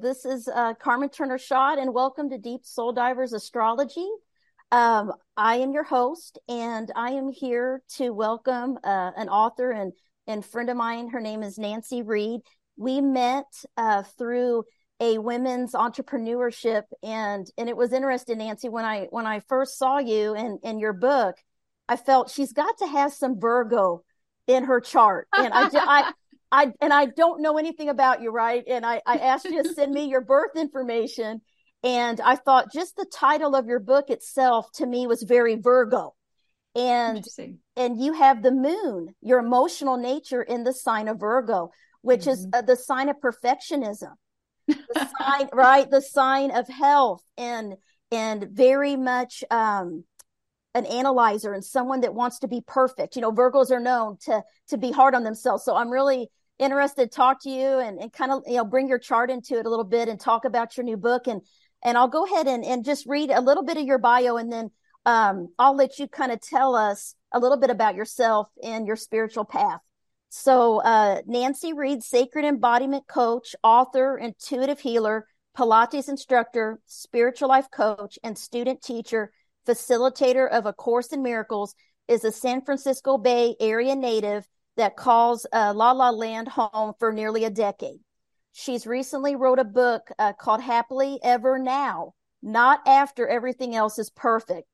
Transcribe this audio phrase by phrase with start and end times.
[0.00, 4.08] This is uh, Carmen Turner Schott, and welcome to Deep Soul Divers Astrology.
[4.70, 9.92] Um, I am your host, and I am here to welcome uh, an author and,
[10.26, 11.08] and friend of mine.
[11.08, 12.40] Her name is Nanci Reed.
[12.76, 13.44] We met
[13.76, 14.64] uh, through
[14.98, 18.70] a women's entrepreneurship, and and it was interesting, Nanci.
[18.70, 21.36] When I when I first saw you and in your book,
[21.88, 24.04] I felt she's got to have some Virgo
[24.46, 26.12] in her chart, and I I.
[26.52, 28.62] I and I don't know anything about you, right?
[28.68, 31.40] And I, I asked you to send me your birth information.
[31.82, 36.14] And I thought just the title of your book itself to me was very Virgo.
[36.76, 37.24] And
[37.76, 41.70] and you have the moon, your emotional nature in the sign of Virgo,
[42.02, 42.30] which mm-hmm.
[42.30, 44.12] is uh, the sign of perfectionism.
[44.68, 45.90] The sign, right?
[45.90, 47.74] The sign of health and
[48.10, 50.04] and very much um
[50.74, 53.16] an analyzer and someone that wants to be perfect.
[53.16, 55.64] You know, Virgos are known to to be hard on themselves.
[55.64, 56.28] So I'm really
[56.62, 59.58] interested to talk to you and, and kind of you know bring your chart into
[59.58, 61.42] it a little bit and talk about your new book and
[61.84, 64.52] and I'll go ahead and, and just read a little bit of your bio and
[64.52, 64.70] then
[65.04, 68.96] um, I'll let you kind of tell us a little bit about yourself and your
[68.96, 69.80] spiritual path.
[70.28, 75.26] So, uh, Nanci Reed, sacred embodiment coach, author, intuitive healer,
[75.56, 79.32] Pilates instructor, spiritual life coach, and student teacher,
[79.66, 81.74] facilitator of A Course in Miracles,
[82.08, 84.46] is a San Francisco Bay Area native
[84.82, 88.00] that calls uh, La La Land home for nearly a decade.
[88.50, 94.10] She's recently wrote a book uh, called Happily Ever Now, not after everything else is
[94.10, 94.66] perfect.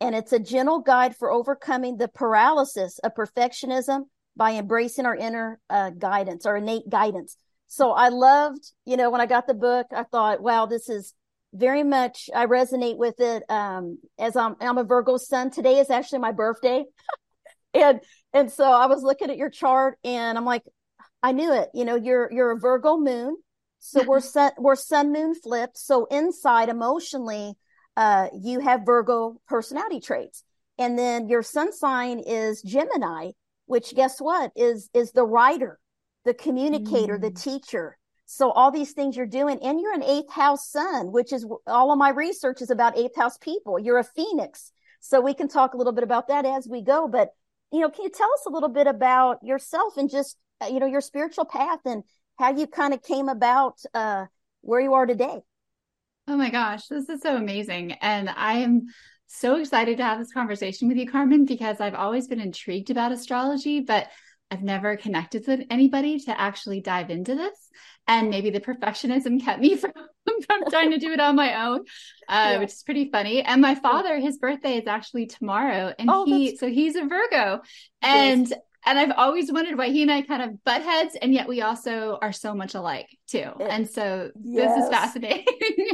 [0.00, 5.60] And it's a gentle guide for overcoming the paralysis of perfectionism by embracing our inner
[5.70, 7.36] uh, guidance, our innate guidance.
[7.68, 11.14] So I loved, you know, when I got the book, I thought, wow, this is
[11.54, 13.44] very much, I resonate with it.
[13.48, 15.52] Um, as I'm, I'm a Virgo sun.
[15.52, 16.82] Today is actually my birthday.
[17.74, 18.00] and
[18.32, 20.62] and so I was looking at your chart and I'm like,
[21.22, 21.68] I knew it.
[21.74, 23.36] You know, you're you're a Virgo moon.
[23.78, 25.78] So we're sun we're sun moon flipped.
[25.78, 27.54] So inside emotionally,
[27.96, 30.44] uh, you have Virgo personality traits.
[30.78, 33.32] And then your sun sign is Gemini,
[33.66, 34.52] which guess what?
[34.56, 35.78] Is is the writer,
[36.24, 37.22] the communicator, mm.
[37.22, 37.98] the teacher.
[38.24, 41.92] So all these things you're doing, and you're an eighth house sun, which is all
[41.92, 43.78] of my research is about eighth house people.
[43.78, 44.72] You're a phoenix.
[45.00, 47.08] So we can talk a little bit about that as we go.
[47.08, 47.34] But
[47.72, 50.78] you know, can you tell us a little bit about yourself and just, uh, you
[50.78, 52.04] know, your spiritual path and
[52.38, 54.26] how you kind of came about uh,
[54.60, 55.40] where you are today?
[56.28, 57.92] Oh my gosh, this is so amazing.
[57.92, 58.86] And I am
[59.26, 63.12] so excited to have this conversation with you, Carmen, because I've always been intrigued about
[63.12, 64.08] astrology, but
[64.52, 67.56] I've never connected with anybody to actually dive into this.
[68.06, 69.92] And maybe the perfectionism kept me from,
[70.46, 71.80] from trying to do it on my own,
[72.28, 72.58] uh, yeah.
[72.58, 73.42] which is pretty funny.
[73.42, 75.94] And my father, his birthday is actually tomorrow.
[75.98, 77.62] And oh, he, so he's a Virgo.
[78.02, 78.58] And yes.
[78.84, 81.62] And I've always wondered why he and I kind of butt heads, and yet we
[81.62, 83.48] also are so much alike too.
[83.60, 84.74] And so yes.
[84.74, 85.44] this is fascinating.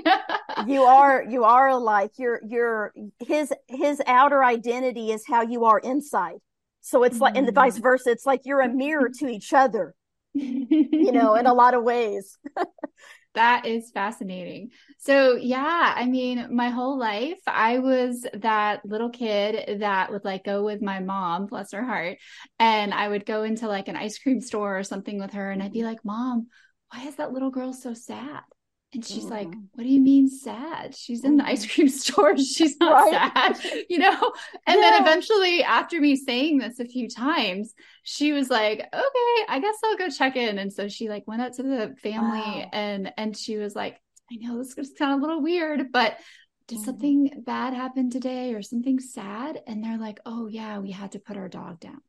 [0.66, 2.12] you are you are alike.
[2.16, 6.38] Your your his his outer identity is how you are inside.
[6.88, 7.82] So it's like, and the vice mm.
[7.82, 8.10] versa.
[8.10, 9.94] It's like you're a mirror to each other,
[10.34, 12.38] you know, in a lot of ways.
[13.34, 14.70] that is fascinating.
[14.98, 20.44] So, yeah, I mean, my whole life, I was that little kid that would like
[20.44, 22.16] go with my mom, bless her heart,
[22.58, 25.62] and I would go into like an ice cream store or something with her, and
[25.62, 26.46] I'd be like, Mom,
[26.90, 28.40] why is that little girl so sad?
[28.94, 29.30] And she's mm.
[29.30, 30.96] like, What do you mean sad?
[30.96, 31.74] She's in the ice mm.
[31.74, 32.36] cream store.
[32.38, 33.56] She's not right.
[33.56, 34.32] sad, you know?
[34.66, 34.90] And yeah.
[34.90, 39.76] then eventually, after me saying this a few times, she was like, Okay, I guess
[39.84, 40.58] I'll go check in.
[40.58, 42.70] And so she like went up to the family wow.
[42.72, 44.00] and and she was like,
[44.32, 46.18] I know this is kind of a little weird, but
[46.66, 46.84] did mm.
[46.84, 49.60] something bad happen today or something sad?
[49.66, 52.00] And they're like, Oh yeah, we had to put our dog down.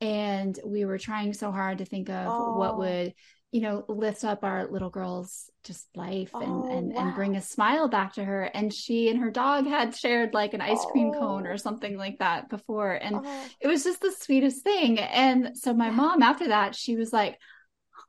[0.00, 2.56] And we were trying so hard to think of oh.
[2.56, 3.14] what would
[3.50, 7.00] you know lift up our little girl's just life and oh, and, wow.
[7.00, 8.44] and bring a smile back to her.
[8.44, 11.18] And she and her dog had shared like an ice cream oh.
[11.18, 12.92] cone or something like that before.
[12.92, 13.44] And oh.
[13.60, 14.98] it was just the sweetest thing.
[14.98, 17.38] And so my mom after that she was like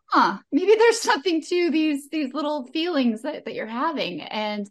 [0.07, 4.21] huh maybe there's something to these these little feelings that, that you're having.
[4.21, 4.69] And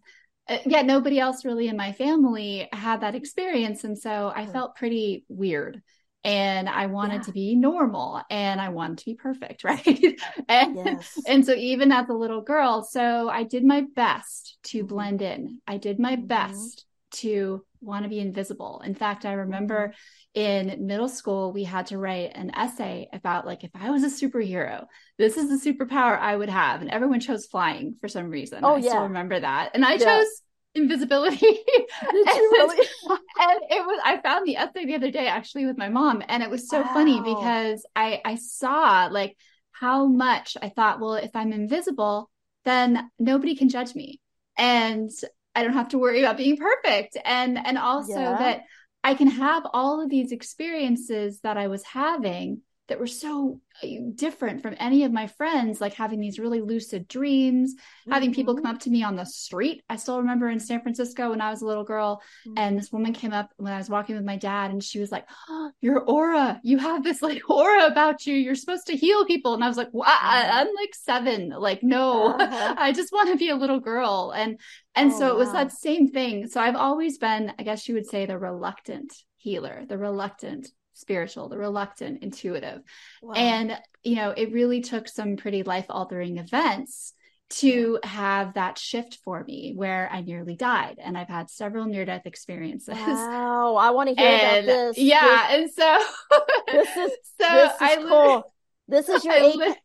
[0.49, 3.85] uh, yet nobody else really in my family had that experience.
[3.85, 5.83] And so i felt pretty weird
[6.25, 7.23] and I wanted yeah.
[7.23, 10.21] to be normal and I wanted to be perfect, right?
[10.49, 11.19] and, yes.
[11.27, 14.87] and so even as a little girl, so I did my best to mm-hmm.
[14.87, 15.61] blend in.
[15.67, 16.27] I did my mm-hmm.
[16.27, 18.83] best to want to be invisible.
[18.85, 19.95] In fact, I remember
[20.37, 20.71] mm-hmm.
[20.73, 24.09] in middle school we had to write an essay about like if I was a
[24.09, 24.87] superhero,
[25.17, 26.81] this is the superpower I would have.
[26.81, 28.65] And everyone chose flying for some reason.
[28.65, 28.91] Oh, I yeah.
[28.91, 29.71] still remember that.
[29.75, 29.99] And I yeah.
[29.99, 30.43] chose
[30.75, 31.59] invisibility.
[32.03, 32.87] You really?
[33.09, 36.43] and it was I found the essay the other day actually with my mom and
[36.43, 36.91] it was so wow.
[36.95, 39.37] funny because I I saw like
[39.73, 42.31] how much I thought, well, if I'm invisible,
[42.65, 44.21] then nobody can judge me.
[44.57, 45.11] And
[45.55, 47.17] I don't have to worry about being perfect.
[47.25, 48.39] And and also yeah.
[48.39, 48.61] that
[49.05, 53.87] I can have all of these experiences that I was having that were so uh,
[54.15, 58.13] different from any of my friends, like having these really lucid dreams, mm-hmm.
[58.13, 58.75] having people come mm-hmm.
[58.75, 59.83] up to me on the street.
[59.89, 62.59] I still remember in San Francisco when I was a little girl, mm-hmm.
[62.59, 65.13] and this woman came up when I was walking with my dad, and she was
[65.13, 68.35] like, oh, Your aura, you have this like aura about you.
[68.35, 69.55] You're supposed to heal people.
[69.55, 70.59] And I was like, wow, mm-hmm.
[70.59, 71.51] I'm like seven.
[71.51, 72.75] Like, no, uh-huh.
[72.79, 74.33] I just want to be a little girl.
[74.35, 74.59] And
[74.95, 75.55] and oh, so it was wow.
[75.55, 76.49] that same thing.
[76.49, 80.69] So I've always been, I guess you would say, the reluctant healer, the reluctant
[80.99, 82.83] spiritual, the reluctant intuitive.
[83.23, 83.35] Wow.
[83.35, 87.15] And, you know, it really took some pretty life altering events
[87.51, 90.99] to have that shift for me where I nearly died.
[91.03, 92.97] And I've had several near death experiences.
[92.97, 93.77] Wow.
[93.77, 94.99] I want to hear and, about this.
[94.99, 95.49] Yeah.
[95.51, 96.39] This, and so
[96.73, 98.55] this is, so this is I cool.
[98.89, 99.77] This is your I eighth, li-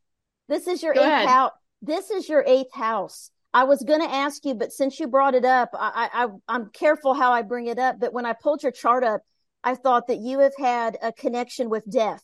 [0.50, 1.52] this is your eighth house.
[1.82, 3.30] This is your eighth house.
[3.54, 6.70] I was going to ask you, but since you brought it up, I, I, I'm
[6.72, 8.00] careful how I bring it up.
[8.00, 9.22] But when I pulled your chart up,
[9.64, 12.24] I thought that you have had a connection with death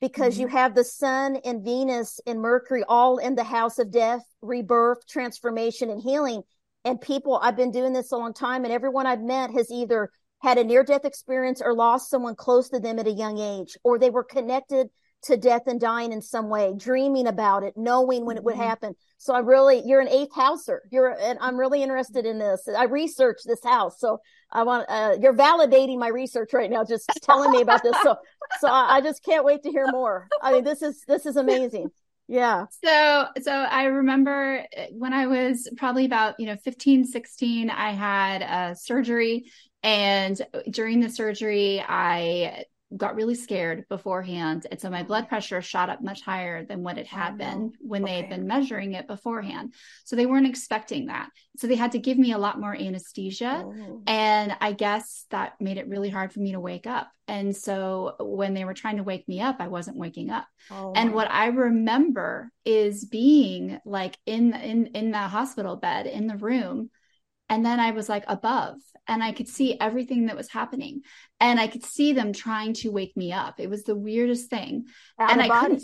[0.00, 0.42] because mm-hmm.
[0.42, 5.06] you have the sun and Venus and Mercury all in the house of death, rebirth,
[5.06, 6.42] transformation, and healing.
[6.84, 10.10] And people, I've been doing this a long time, and everyone I've met has either
[10.40, 13.76] had a near death experience or lost someone close to them at a young age,
[13.84, 14.88] or they were connected
[15.22, 18.62] to death and dying in some way, dreaming about it, knowing when it would mm-hmm.
[18.62, 18.94] happen.
[19.18, 20.82] So I really, you're an eighth houser.
[20.90, 22.66] You're, and I'm really interested in this.
[22.68, 24.00] I researched this house.
[24.00, 24.20] So
[24.50, 27.96] I want, uh, you're validating my research right now, just telling me about this.
[28.02, 28.16] So,
[28.60, 30.26] so I, I just can't wait to hear more.
[30.42, 31.90] I mean, this is, this is amazing.
[32.26, 32.66] Yeah.
[32.84, 38.42] So, so I remember when I was probably about, you know, 15, 16, I had
[38.42, 39.50] a surgery
[39.82, 40.40] and
[40.70, 42.64] during the surgery, I
[42.96, 44.66] got really scared beforehand.
[44.70, 47.72] And so my blood pressure shot up much higher than what it had oh, been
[47.80, 48.12] when okay.
[48.12, 49.74] they had been measuring it beforehand.
[50.04, 51.30] So they weren't expecting that.
[51.56, 53.64] So they had to give me a lot more anesthesia.
[53.64, 54.02] Oh.
[54.06, 57.10] And I guess that made it really hard for me to wake up.
[57.28, 60.46] And so when they were trying to wake me up, I wasn't waking up.
[60.68, 66.26] Oh, and what I remember is being like in in in the hospital bed in
[66.26, 66.90] the room
[67.50, 68.76] and then I was like above
[69.08, 71.02] and I could see everything that was happening.
[71.40, 73.58] And I could see them trying to wake me up.
[73.58, 74.86] It was the weirdest thing.
[75.18, 75.60] Out and I body.
[75.60, 75.82] couldn't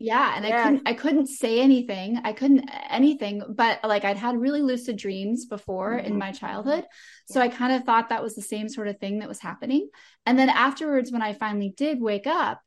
[0.00, 0.34] yeah.
[0.36, 0.60] And yeah.
[0.60, 2.20] I couldn't I couldn't say anything.
[2.22, 6.06] I couldn't anything, but like I'd had really lucid dreams before mm-hmm.
[6.06, 6.84] in my childhood.
[7.26, 7.46] So yeah.
[7.46, 9.88] I kind of thought that was the same sort of thing that was happening.
[10.24, 12.60] And then afterwards, when I finally did wake up,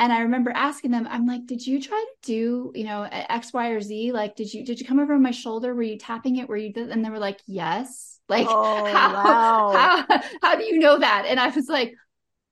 [0.00, 3.52] and I remember asking them, I'm like, did you try to do, you know, X,
[3.52, 4.12] Y, or Z?
[4.12, 5.74] Like, did you did you come over my shoulder?
[5.74, 6.48] Were you tapping it?
[6.48, 6.90] Were you did?
[6.90, 8.14] And they were like, yes.
[8.30, 10.04] Like, oh, how, wow.
[10.06, 11.24] how how do you know that?
[11.26, 11.94] And I was like,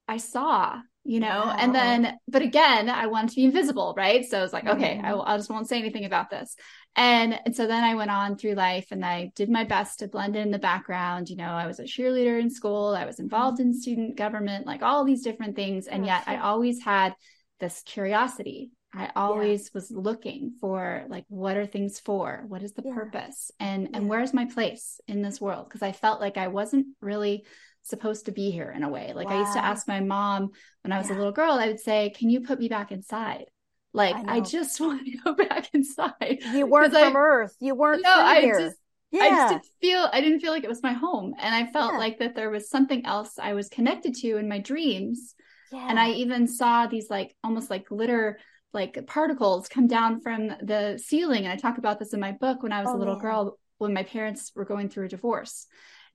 [0.09, 1.43] I saw, you know.
[1.45, 1.57] Wow.
[1.59, 4.25] And then, but again, I wanted to be invisible, right?
[4.25, 5.21] So I was like, okay, mm-hmm.
[5.21, 6.57] I, I just won't say anything about this.
[6.95, 10.09] And, and so then I went on through life and I did my best to
[10.09, 11.29] blend in the background.
[11.29, 14.83] You know, I was a cheerleader in school, I was involved in student government, like
[14.83, 15.89] all these different things.
[15.89, 17.15] And yet I always had
[17.61, 19.71] this curiosity i always yeah.
[19.75, 22.95] was looking for like what are things for what is the yeah.
[22.95, 23.97] purpose and yeah.
[23.99, 27.45] and where's my place in this world because i felt like i wasn't really
[27.83, 29.37] supposed to be here in a way like wow.
[29.37, 30.51] i used to ask my mom
[30.83, 33.45] when i was a little girl i would say can you put me back inside
[33.93, 37.75] like I, I just want to go back inside you weren't from I, earth you
[37.75, 38.59] weren't no i here.
[38.59, 38.77] just
[39.13, 39.23] yeah.
[39.23, 41.35] I just didn't feel I didn't feel like it was my home.
[41.39, 41.99] And I felt yeah.
[41.99, 45.35] like that there was something else I was connected to in my dreams
[45.73, 45.87] yeah.
[45.89, 48.39] And I even saw these like almost like glitter
[48.73, 51.45] like particles come down from the ceiling.
[51.45, 53.59] And I talk about this in my book when I was oh, a little girl
[53.79, 55.67] when my parents were going through a divorce.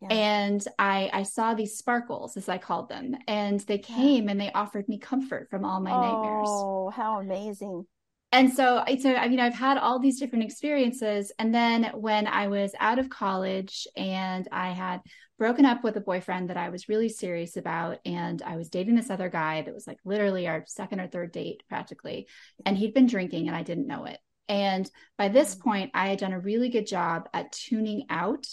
[0.01, 0.09] Yeah.
[0.09, 3.15] And I I saw these sparkles as I called them.
[3.27, 4.31] And they came yeah.
[4.31, 6.47] and they offered me comfort from all my oh, nightmares.
[6.49, 7.85] Oh, how amazing
[8.31, 12.47] and so so i mean i've had all these different experiences and then when i
[12.47, 15.01] was out of college and i had
[15.41, 18.93] broken up with a boyfriend that i was really serious about and i was dating
[18.93, 22.27] this other guy that was like literally our second or third date practically
[22.63, 25.61] and he'd been drinking and i didn't know it and by this mm.
[25.61, 28.45] point i had done a really good job at tuning out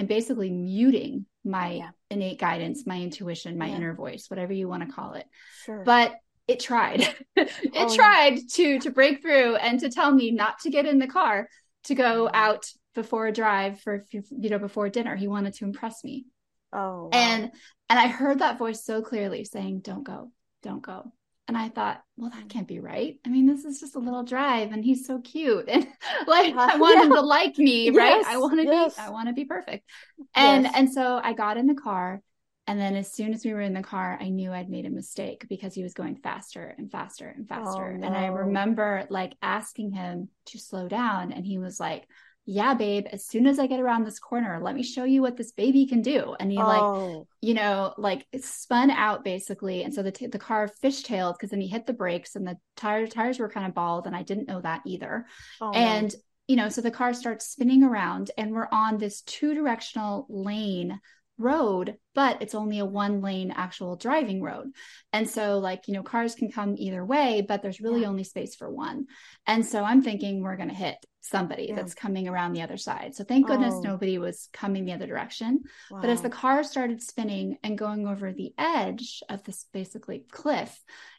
[0.00, 1.90] and basically muting my yeah.
[2.10, 3.76] innate guidance my intuition my yeah.
[3.76, 5.26] inner voice whatever you want to call it
[5.64, 5.84] sure.
[5.84, 6.12] but
[6.48, 7.02] it tried
[7.36, 7.94] it oh.
[7.94, 11.48] tried to to break through and to tell me not to get in the car
[11.84, 12.34] to go mm-hmm.
[12.34, 16.26] out before a drive for you know before dinner he wanted to impress me
[16.72, 17.10] oh wow.
[17.12, 17.50] and
[17.88, 20.30] and i heard that voice so clearly saying don't go
[20.62, 21.12] don't go
[21.48, 24.22] and i thought well that can't be right i mean this is just a little
[24.22, 25.86] drive and he's so cute and
[26.26, 27.04] like uh, i want yeah.
[27.04, 28.96] him to like me yes, right i want to yes.
[28.96, 29.88] be i want to be perfect
[30.34, 30.72] and yes.
[30.76, 32.20] and so i got in the car
[32.66, 34.90] and then as soon as we were in the car, I knew I'd made a
[34.90, 37.92] mistake because he was going faster and faster and faster.
[37.92, 38.06] Oh, no.
[38.06, 41.32] And I remember like asking him to slow down.
[41.32, 42.06] And he was like,
[42.44, 45.36] yeah, babe, as soon as I get around this corner, let me show you what
[45.36, 46.34] this baby can do.
[46.40, 46.64] And he oh.
[46.66, 49.84] like, you know, like spun out basically.
[49.84, 52.56] And so the, t- the car fishtailed because then he hit the brakes and the
[52.76, 54.06] tire, tires were kind of bald.
[54.06, 55.26] And I didn't know that either.
[55.60, 56.12] Oh, and,
[56.48, 60.98] you know, so the car starts spinning around and we're on this two directional lane
[61.38, 64.68] road, but it's only a one lane actual driving road.
[65.12, 68.08] And so, like, you know, cars can come either way, but there's really yeah.
[68.08, 69.06] only space for one.
[69.46, 71.76] And so I'm thinking we're going to hit somebody yeah.
[71.76, 73.14] that's coming around the other side.
[73.14, 73.80] So thank goodness oh.
[73.80, 75.60] nobody was coming the other direction.
[75.90, 76.00] Wow.
[76.00, 80.78] But as the car started spinning and going over the edge of this basically cliff,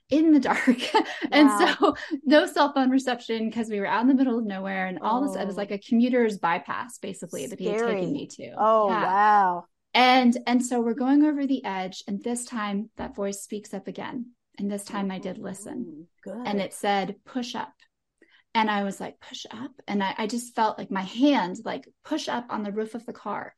[0.10, 0.68] in the dark.
[1.32, 1.76] and wow.
[1.80, 5.00] so no cell phone reception because we were out in the middle of nowhere and
[5.00, 5.28] all oh.
[5.28, 5.58] this it was oh.
[5.58, 7.50] like a commuter's bypass basically Scary.
[7.50, 8.54] that he had taken me to.
[8.58, 9.04] Oh yeah.
[9.04, 13.74] wow and and so we're going over the edge and this time that voice speaks
[13.74, 14.32] up again.
[14.60, 16.08] And this time i did listen.
[16.24, 16.44] Good.
[16.46, 17.74] and it said push up.
[18.56, 19.72] And i was like push up?
[19.88, 23.06] And I, I just felt like my hand like push up on the roof of
[23.06, 23.56] the car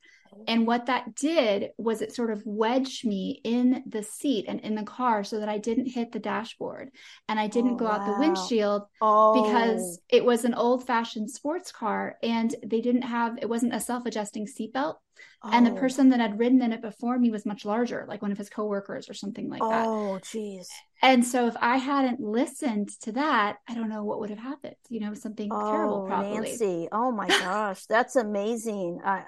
[0.47, 4.75] and what that did was it sort of wedged me in the seat and in
[4.75, 6.89] the car so that I didn't hit the dashboard
[7.27, 7.91] and I didn't oh, go wow.
[7.91, 9.43] out the windshield oh.
[9.43, 13.79] because it was an old fashioned sports car and they didn't have, it wasn't a
[13.79, 14.95] self adjusting seatbelt.
[15.43, 15.49] Oh.
[15.51, 15.75] And the oh.
[15.75, 18.49] person that had ridden in it before me was much larger, like one of his
[18.49, 19.85] coworkers or something like that.
[19.85, 20.69] Oh, geez.
[21.01, 24.75] And so if I hadn't listened to that, I don't know what would have happened.
[24.89, 26.49] You know, something terrible oh, probably.
[26.49, 28.99] Nanci, oh my gosh, that's amazing.
[29.05, 29.23] I,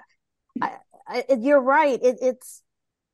[0.60, 0.76] I,
[1.08, 1.98] I, you're right.
[2.02, 2.62] It, it's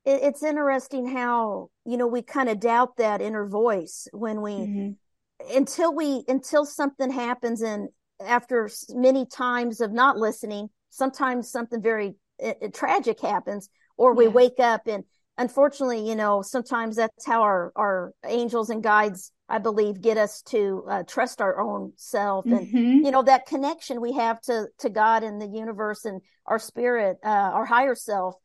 [0.05, 4.53] it, it's interesting how you know we kind of doubt that inner voice when we
[4.53, 5.57] mm-hmm.
[5.57, 7.89] until we until something happens and
[8.21, 14.31] after many times of not listening, sometimes something very it, tragic happens, or we yeah.
[14.31, 15.05] wake up and
[15.39, 20.43] unfortunately, you know, sometimes that's how our our angels and guides I believe, get us
[20.43, 23.05] to uh, trust our own self and mm-hmm.
[23.05, 27.19] you know that connection we have to to God and the universe and our spirit,
[27.25, 28.37] uh, our higher self.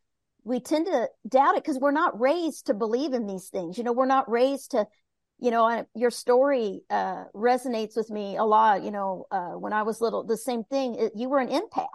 [0.43, 3.77] We tend to doubt it because we're not raised to believe in these things.
[3.77, 4.87] You know, we're not raised to,
[5.39, 8.83] you know, your story uh, resonates with me a lot.
[8.83, 10.95] You know, uh, when I was little, the same thing.
[10.95, 11.87] It, you were an empath,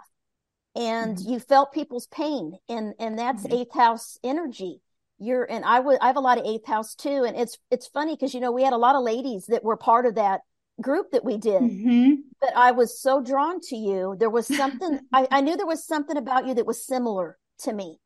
[0.75, 1.31] and mm-hmm.
[1.31, 3.55] you felt people's pain, and and that's mm-hmm.
[3.55, 4.81] eighth house energy
[5.19, 7.87] you're and I would I have a lot of eighth house too, and it's it's
[7.87, 10.41] funny because you know we had a lot of ladies that were part of that
[10.81, 11.61] group that we did.
[11.61, 12.13] Mm-hmm.
[12.41, 14.15] But I was so drawn to you.
[14.19, 17.73] There was something I, I knew there was something about you that was similar to
[17.73, 17.99] me.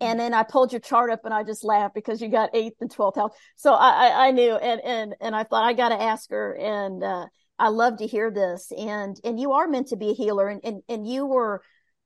[0.00, 2.78] And then I pulled your chart up and I just laughed because you got eighth
[2.80, 3.32] and twelfth house.
[3.56, 6.56] So I, I, I knew and and and I thought I got to ask her
[6.56, 7.26] and uh,
[7.58, 10.60] I love to hear this and and you are meant to be a healer and
[10.64, 11.62] and and you were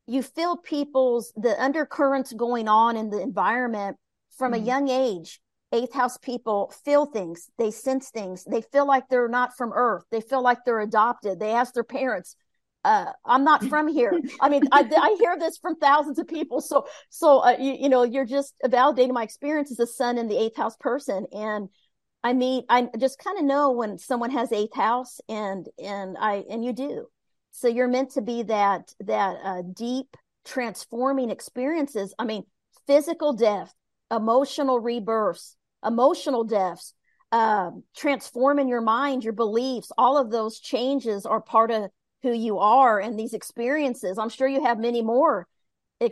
[0.06, 3.96] you feel people's the undercurrents going on in the environment
[4.38, 4.62] from mm-hmm.
[4.62, 5.40] a young age
[5.72, 10.04] eighth house people feel things they sense things they feel like they're not from earth
[10.10, 12.36] they feel like they're adopted they ask their parents
[12.84, 16.60] uh, i'm not from here i mean I, I, hear this from thousands of people
[16.60, 20.28] so so uh, you, you know you're just validating my experience as a son in
[20.28, 21.68] the eighth house person and
[22.22, 26.44] i mean i just kind of know when someone has eighth house and and i
[26.48, 27.06] and you do
[27.50, 30.16] so you're meant to be that that uh, deep
[30.46, 32.44] transforming experiences i mean
[32.86, 33.74] physical death
[34.10, 36.94] emotional rebirths, emotional deaths,
[37.32, 41.90] uh, transforming your mind, your beliefs, all of those changes are part of
[42.22, 44.18] who you are and these experiences.
[44.18, 45.46] I'm sure you have many more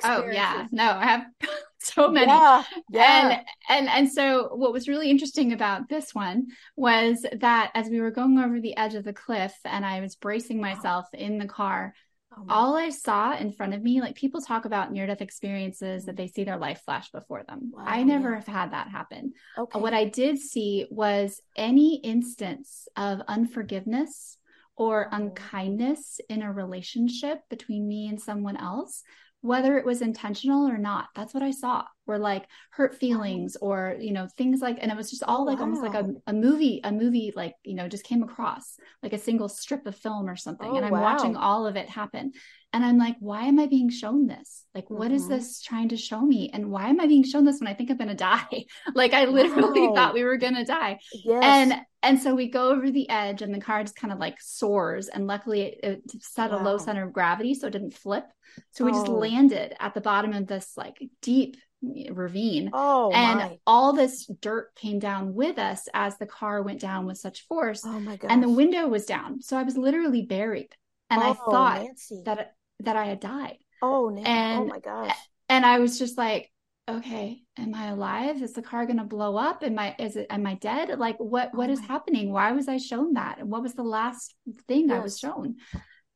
[0.02, 1.26] Oh yeah, no, I have
[1.78, 2.26] so many.
[2.26, 3.28] Yeah, yeah.
[3.30, 8.00] And and and so what was really interesting about this one was that as we
[8.00, 11.46] were going over the edge of the cliff and I was bracing myself in the
[11.46, 11.94] car,
[12.36, 16.04] Oh all I saw in front of me, like people talk about near death experiences
[16.04, 17.72] that they see their life flash before them.
[17.72, 19.32] Wow, I never have had that happen.
[19.56, 19.78] Uh, okay.
[19.78, 24.38] What I did see was any instance of unforgiveness
[24.76, 25.16] or oh.
[25.16, 29.02] unkindness in a relationship between me and someone else
[29.46, 33.96] whether it was intentional or not that's what i saw were like hurt feelings or
[34.00, 35.64] you know things like and it was just all like wow.
[35.64, 39.18] almost like a, a movie a movie like you know just came across like a
[39.18, 41.02] single strip of film or something oh, and i'm wow.
[41.02, 42.32] watching all of it happen
[42.72, 44.98] and i'm like why am i being shown this like mm-hmm.
[44.98, 45.32] what is mm-hmm.
[45.32, 47.90] this trying to show me and why am i being shown this when i think
[47.90, 49.94] i'm gonna die like i literally wow.
[49.94, 51.42] thought we were gonna die yes.
[51.42, 54.40] and and so we go over the edge and the car just kind of like
[54.40, 58.24] soars and luckily it, it set a low center of gravity so it didn't flip
[58.70, 58.94] so we oh.
[58.94, 62.70] just landed at the bottom of this like deep mm, ravine.
[62.72, 63.58] Oh, and my.
[63.66, 67.82] all this dirt came down with us as the car went down with such force.
[67.84, 68.30] Oh my god!
[68.30, 70.74] And the window was down, so I was literally buried,
[71.10, 72.24] and oh, I thought Nanci.
[72.24, 73.58] that that I had died.
[73.82, 74.20] Oh, Nanci.
[74.20, 75.16] Oh and, oh my gosh!
[75.48, 76.50] And I was just like,
[76.88, 78.42] okay, am I alive?
[78.42, 79.62] Is the car going to blow up?
[79.62, 80.98] Am I is it am I dead?
[80.98, 82.32] Like what what oh is happening?
[82.32, 83.38] Why was I shown that?
[83.38, 84.34] And what was the last
[84.68, 84.96] thing yes.
[84.96, 85.56] I was shown?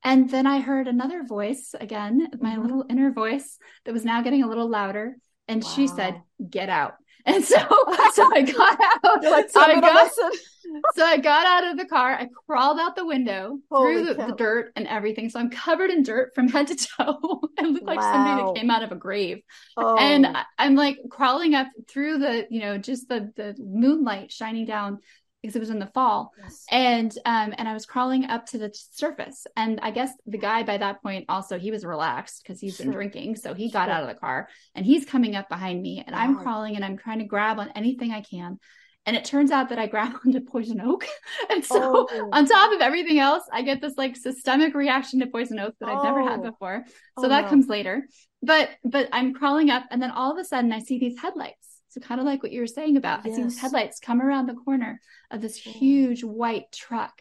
[0.02, 2.62] And then I heard another voice again, my mm-hmm.
[2.62, 5.16] little inner voice that was now getting a little louder.
[5.48, 5.70] And wow.
[5.70, 6.94] she said, Get out.
[7.26, 7.56] And so,
[8.12, 9.22] so I got out.
[9.22, 10.10] Like, so, I got,
[10.94, 12.12] so I got out of the car.
[12.12, 15.28] I crawled out the window Holy through the, the, dirt and everything.
[15.28, 17.40] So I'm covered in dirt from head to toe.
[17.58, 18.12] I look like wow.
[18.12, 19.42] somebody that came out of a grave.
[19.76, 19.96] Oh.
[19.98, 20.26] And
[20.58, 24.98] I'm like crawling up through the, you know, just the the moonlight shining down
[25.42, 26.64] because it was in the fall yes.
[26.70, 30.62] and um and i was crawling up to the surface and i guess the guy
[30.62, 34.02] by that point also he was relaxed because he's been drinking so he got out
[34.02, 36.22] of the car and he's coming up behind me and wow.
[36.22, 38.58] i'm crawling and i'm trying to grab on anything i can
[39.06, 41.06] and it turns out that I grab onto poison oak.
[41.48, 42.28] And so oh.
[42.32, 45.88] on top of everything else, I get this like systemic reaction to poison oak that
[45.88, 46.50] I've never had oh.
[46.50, 46.84] before.
[47.18, 47.48] So oh, that no.
[47.48, 48.06] comes later.
[48.42, 51.69] But but I'm crawling up and then all of a sudden I see these headlights
[51.90, 53.32] so kind of like what you were saying about, yes.
[53.32, 57.20] I see these headlights come around the corner of this huge white truck,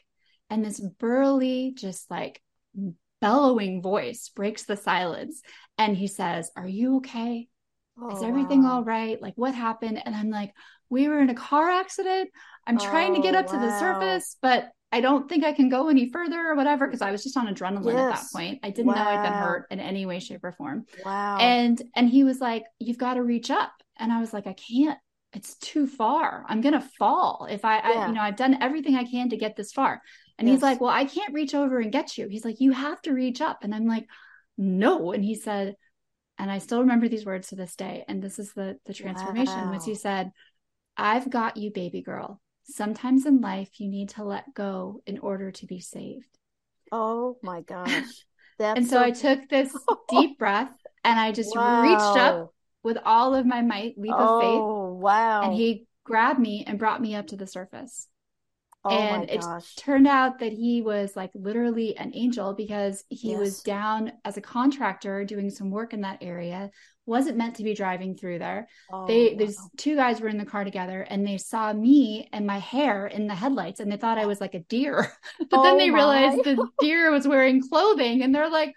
[0.49, 2.41] and this burly, just like
[3.19, 5.41] bellowing voice breaks the silence,
[5.77, 7.47] and he says, "Are you okay?
[7.99, 8.75] Oh, Is everything wow.
[8.75, 9.21] all right?
[9.21, 10.53] Like what happened?" And I'm like,
[10.89, 12.29] "We were in a car accident.
[12.67, 13.53] I'm trying oh, to get oh, up wow.
[13.53, 17.01] to the surface, but I don't think I can go any further or whatever because
[17.01, 17.95] I was just on adrenaline yes.
[17.95, 18.59] at that point.
[18.63, 18.95] I didn't wow.
[18.95, 20.85] know I'd been hurt in any way, shape, or form.
[21.05, 21.37] Wow.
[21.37, 24.53] And and he was like, "You've got to reach up." and i was like i
[24.53, 24.97] can't
[25.33, 27.99] it's too far i'm gonna fall if I, yeah.
[27.99, 30.01] I you know i've done everything i can to get this far
[30.37, 30.55] and yes.
[30.55, 33.13] he's like well i can't reach over and get you he's like you have to
[33.13, 34.07] reach up and i'm like
[34.57, 35.75] no and he said
[36.39, 39.55] and i still remember these words to this day and this is the the transformation
[39.55, 39.73] wow.
[39.73, 40.31] was he said
[40.97, 45.51] i've got you baby girl sometimes in life you need to let go in order
[45.51, 46.37] to be saved
[46.91, 48.25] oh my gosh
[48.59, 49.75] and so, so, i took this
[50.09, 50.71] deep breath
[51.03, 51.81] and i just wow.
[51.81, 54.61] reached up with all of my might, leap oh, of faith.
[54.61, 55.41] Oh, wow.
[55.43, 58.07] And he grabbed me and brought me up to the surface.
[58.85, 59.43] Oh and it
[59.75, 63.39] turned out that he was like literally an angel because he yes.
[63.39, 66.71] was down as a contractor doing some work in that area
[67.09, 69.35] wasn't meant to be driving through there oh, they wow.
[69.37, 73.07] these two guys were in the car together and they saw me and my hair
[73.07, 75.11] in the headlights and they thought i was like a deer
[75.49, 76.43] but oh, then they realized my.
[76.43, 78.73] the deer was wearing clothing and they're like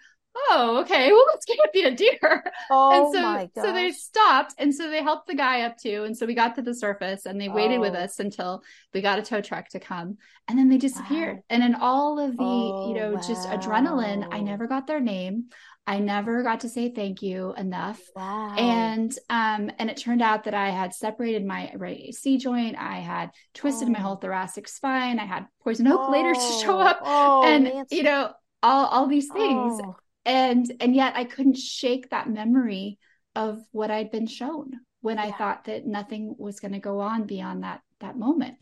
[0.49, 2.43] oh, okay, well, this can't be a deer.
[2.69, 4.53] Oh, and so, so they stopped.
[4.57, 6.03] And so they helped the guy up too.
[6.05, 7.81] And so we got to the surface and they waited oh.
[7.81, 10.17] with us until we got a tow truck to come.
[10.47, 11.37] And then they disappeared.
[11.37, 11.43] Wow.
[11.49, 13.21] And in all of the, oh, you know, wow.
[13.21, 15.45] just adrenaline, I never got their name.
[15.85, 17.99] I never got to say thank you enough.
[18.15, 18.55] Wow.
[18.55, 22.99] And um and it turned out that I had separated my right AC joint, I
[22.99, 23.91] had twisted oh.
[23.91, 26.11] my whole thoracic spine, I had poison oak oh.
[26.11, 26.99] later to show up.
[27.03, 27.91] Oh, and Nanci.
[27.91, 29.81] you know, all all these things.
[29.83, 32.97] Oh and and yet i couldn't shake that memory
[33.35, 35.25] of what i'd been shown when yeah.
[35.25, 38.55] i thought that nothing was going to go on beyond that that moment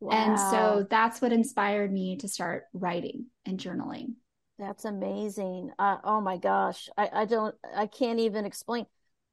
[0.00, 0.12] wow.
[0.12, 4.14] and so that's what inspired me to start writing and journaling
[4.58, 8.86] that's amazing uh, oh my gosh I, I don't i can't even explain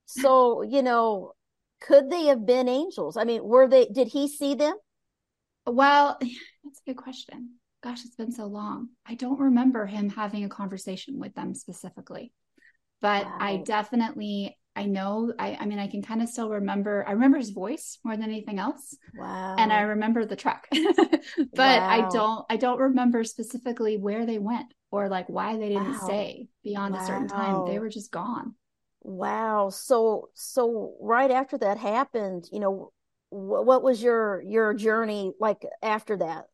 [0.06, 1.34] so you know
[1.82, 4.76] could they have been angels i mean were they did he see them
[5.66, 6.18] well
[6.64, 7.52] that's a good question
[7.84, 8.90] gosh, it's been so long.
[9.06, 12.32] I don't remember him having a conversation with them specifically,
[13.02, 13.38] but wow.
[13.40, 17.38] I definitely, I know, I, I mean, I can kind of still remember, I remember
[17.38, 18.96] his voice more than anything else.
[19.16, 19.56] Wow.
[19.60, 21.90] And I remember the truck, but wow.
[21.90, 26.00] I don't, I don't remember specifically where they went or like why they didn't wow.
[26.04, 27.66] stay beyond a certain time.
[27.66, 28.54] They were just gone.
[29.02, 29.70] Wow.
[29.70, 32.94] So, so right after that happened, you know,
[33.32, 36.46] what was your your journey like after that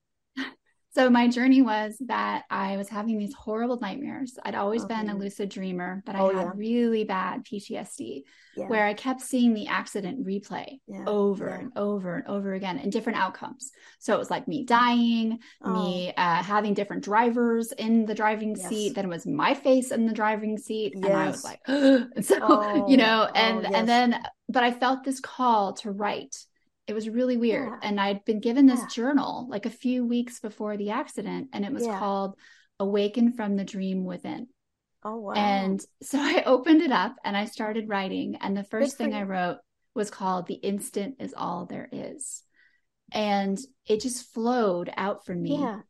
[0.92, 4.40] so my journey was that I was having these horrible nightmares.
[4.44, 6.52] I'd always been a lucid dreamer, but I oh, had yeah.
[6.56, 8.24] really bad PTSD
[8.58, 8.68] yeah.
[8.68, 11.04] where I kept seeing the accident replay yeah.
[11.06, 13.72] over and over and over again in different outcomes.
[14.00, 15.74] So it was like me dying, oh.
[15.74, 18.68] me uh, having different drivers in the driving yes.
[18.68, 18.96] seat.
[18.96, 21.06] Then it was my face in the driving seat, yes.
[21.06, 21.60] and I was like,
[22.26, 22.90] so oh.
[22.90, 23.74] you know, and oh, yes.
[23.76, 26.36] and then, but I felt this call to write
[26.90, 27.70] it was really weird.
[27.70, 27.80] Yeah.
[27.84, 28.88] And I'd been given this yeah.
[28.88, 32.00] journal like a few weeks before the accident, and it was yeah.
[32.00, 32.36] called
[32.80, 34.48] Awaken from the Dream Within.
[35.04, 35.34] Oh, wow.
[35.34, 38.38] And so I opened it up and I started writing.
[38.42, 39.60] And the first thing I wrote
[39.94, 42.42] was called The Instant is All There Is.
[43.12, 45.60] And it just flowed out from me.
[45.60, 45.82] Yeah.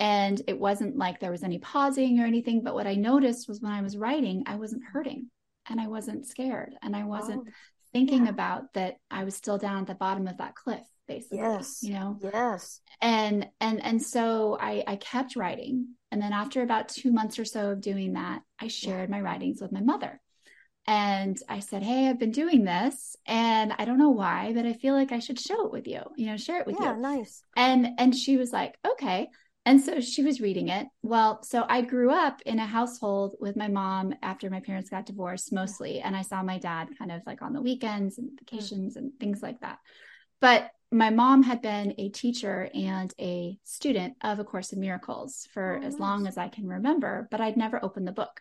[0.00, 2.64] And it wasn't like there was any pausing or anything.
[2.64, 5.30] But what I noticed was when I was writing, I wasn't hurting
[5.68, 7.52] and I wasn't scared and I wasn't oh
[7.92, 8.30] thinking yeah.
[8.30, 11.82] about that I was still down at the bottom of that cliff basically yes.
[11.82, 12.18] you know?
[12.22, 12.80] Yes.
[13.00, 15.88] And and and so I I kept writing.
[16.10, 19.16] And then after about 2 months or so of doing that I shared yeah.
[19.16, 20.20] my writings with my mother.
[20.86, 24.72] And I said hey I've been doing this and I don't know why but I
[24.72, 26.84] feel like I should show it with you you know share it with you.
[26.84, 27.02] yeah, you.
[27.02, 27.42] nice.
[27.56, 29.28] And and she was like okay
[29.64, 30.88] And so she was reading it.
[31.02, 35.06] Well, so I grew up in a household with my mom after my parents got
[35.06, 36.00] divorced mostly.
[36.00, 38.38] And I saw my dad kind of like on the weekends and mm.
[38.40, 39.78] vacations and things like that.
[40.40, 45.48] But my mom had been a teacher and a student of A Course in Miracles
[45.54, 46.00] for oh, as nice.
[46.00, 48.40] long as I can remember, but I'd never opened the book.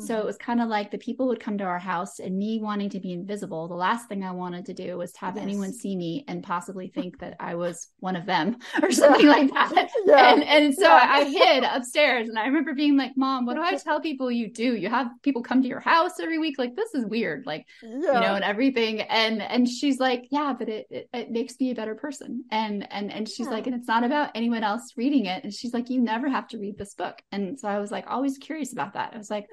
[0.00, 0.26] So it mm-hmm.
[0.26, 3.00] was kind of like the people would come to our house and me wanting to
[3.00, 3.68] be invisible.
[3.68, 5.42] The last thing I wanted to do was to have yes.
[5.42, 9.52] anyone see me and possibly think that I was one of them or something like
[9.52, 9.90] that.
[10.06, 10.32] Yeah.
[10.32, 11.06] And, and so yeah.
[11.10, 14.50] I hid upstairs and I remember being like, Mom, what do I tell people you
[14.50, 14.74] do?
[14.76, 16.58] You have people come to your house every week.
[16.58, 17.44] Like, this is weird.
[17.46, 17.90] Like, yeah.
[17.90, 19.02] you know, and everything.
[19.02, 22.44] And, and she's like, yeah, but it, it, it makes me a better person.
[22.50, 25.44] And, and, and she's like, and it's not about anyone else reading it.
[25.44, 27.20] And she's like, you never have to read this book.
[27.30, 29.12] And so I was like, always curious about that.
[29.14, 29.46] I was like,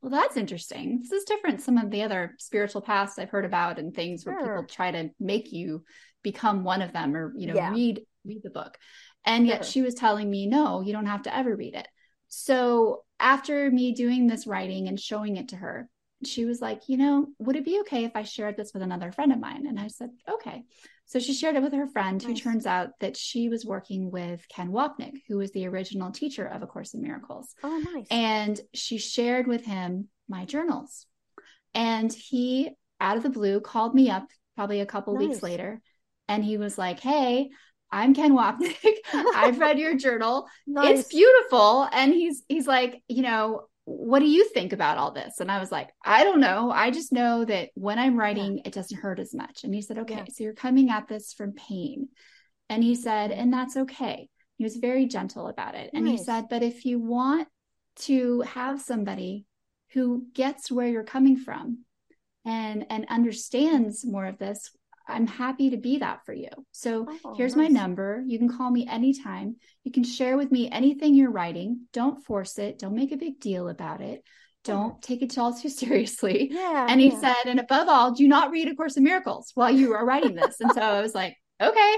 [0.00, 1.00] well, that's interesting.
[1.02, 4.34] This is different some of the other spiritual paths I've heard about and things sure.
[4.34, 5.84] where people try to make you
[6.22, 7.70] become one of them or, you know, yeah.
[7.70, 8.78] read read the book.
[9.24, 11.86] And yet she was telling me, no, you don't have to ever read it.
[12.28, 15.88] So after me doing this writing and showing it to her,
[16.24, 19.12] she was like, you know, would it be okay if I shared this with another
[19.12, 19.66] friend of mine?
[19.66, 20.64] And I said, okay.
[21.12, 22.26] So she shared it with her friend, nice.
[22.26, 26.46] who turns out that she was working with Ken Wapnick, who was the original teacher
[26.46, 27.54] of A Course in Miracles.
[27.62, 28.06] Oh, nice.
[28.10, 31.04] And she shared with him my journals.
[31.74, 35.28] And he, out of the blue, called me up probably a couple nice.
[35.28, 35.82] weeks later.
[36.28, 37.50] And he was like, Hey,
[37.90, 38.96] I'm Ken Wapnick.
[39.12, 40.48] I've read your journal.
[40.66, 41.00] Nice.
[41.00, 41.86] It's beautiful.
[41.92, 45.40] And he's he's like, you know, what do you think about all this?
[45.40, 46.70] And I was like, I don't know.
[46.70, 48.62] I just know that when I'm writing, yeah.
[48.66, 49.64] it doesn't hurt as much.
[49.64, 50.24] And he said, Okay, yeah.
[50.32, 52.08] so you're coming at this from pain.
[52.68, 54.28] And he said, and that's okay.
[54.56, 55.90] He was very gentle about it.
[55.92, 56.20] And nice.
[56.20, 57.48] he said, but if you want
[57.96, 59.44] to have somebody
[59.92, 61.84] who gets where you're coming from
[62.46, 64.70] and and understands more of this,
[65.06, 66.48] I'm happy to be that for you.
[66.70, 67.70] So oh, here's nice.
[67.70, 68.22] my number.
[68.26, 69.56] You can call me anytime.
[69.84, 71.86] You can share with me anything you're writing.
[71.92, 72.78] Don't force it.
[72.78, 74.22] Don't make a big deal about it.
[74.64, 76.48] Don't take it all too seriously.
[76.52, 76.86] Yeah.
[76.88, 77.20] And he yeah.
[77.20, 80.34] said, and above all, do not read A Course in Miracles while you are writing
[80.34, 80.60] this.
[80.60, 81.94] and so I was like, okay.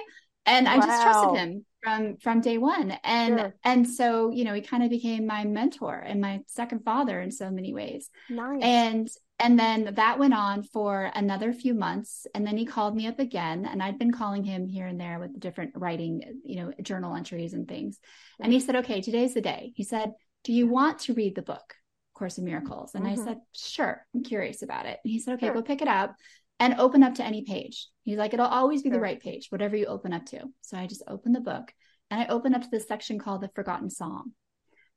[0.46, 0.72] And wow.
[0.72, 2.92] I just trusted him from from day one.
[3.04, 3.54] And sure.
[3.64, 7.30] and so, you know, he kind of became my mentor and my second father in
[7.30, 8.10] so many ways.
[8.28, 8.62] Nice.
[8.62, 9.08] And
[9.40, 13.18] and then that went on for another few months and then he called me up
[13.18, 17.14] again and i'd been calling him here and there with different writing you know journal
[17.14, 17.99] entries and things.
[18.40, 19.73] And he said okay today's the day.
[19.75, 20.12] He said
[20.44, 21.75] do you want to read the book
[22.14, 22.94] course in miracles?
[22.94, 23.20] And mm-hmm.
[23.20, 24.99] i said sure i'm curious about it.
[25.05, 25.55] And he said okay sure.
[25.55, 26.14] go pick it up
[26.61, 27.88] and open up to any page.
[28.03, 28.97] He's like it'll always be sure.
[28.97, 30.42] the right page whatever you open up to.
[30.61, 31.73] So i just opened the book
[32.11, 34.33] and i opened up to this section called the forgotten song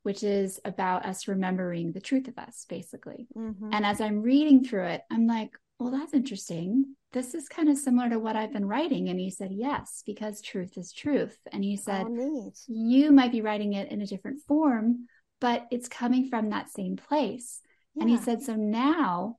[0.08, 3.28] which is about us remembering the truth of us, basically.
[3.36, 3.72] Mm-hmm.
[3.74, 6.96] And as I'm reading through it, I'm like, well, that's interesting.
[7.12, 9.10] This is kind of similar to what I've been writing.
[9.10, 11.38] And he said, yes, because truth is truth.
[11.52, 15.08] And he said, oh, you might be writing it in a different form,
[15.42, 17.60] but it's coming from that same place.
[17.94, 18.04] Yeah.
[18.04, 19.36] And he said, so now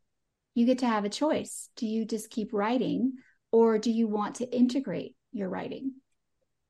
[0.55, 1.71] you get to have a choice.
[1.77, 3.15] Do you just keep writing
[3.53, 5.95] or do you want to integrate your writing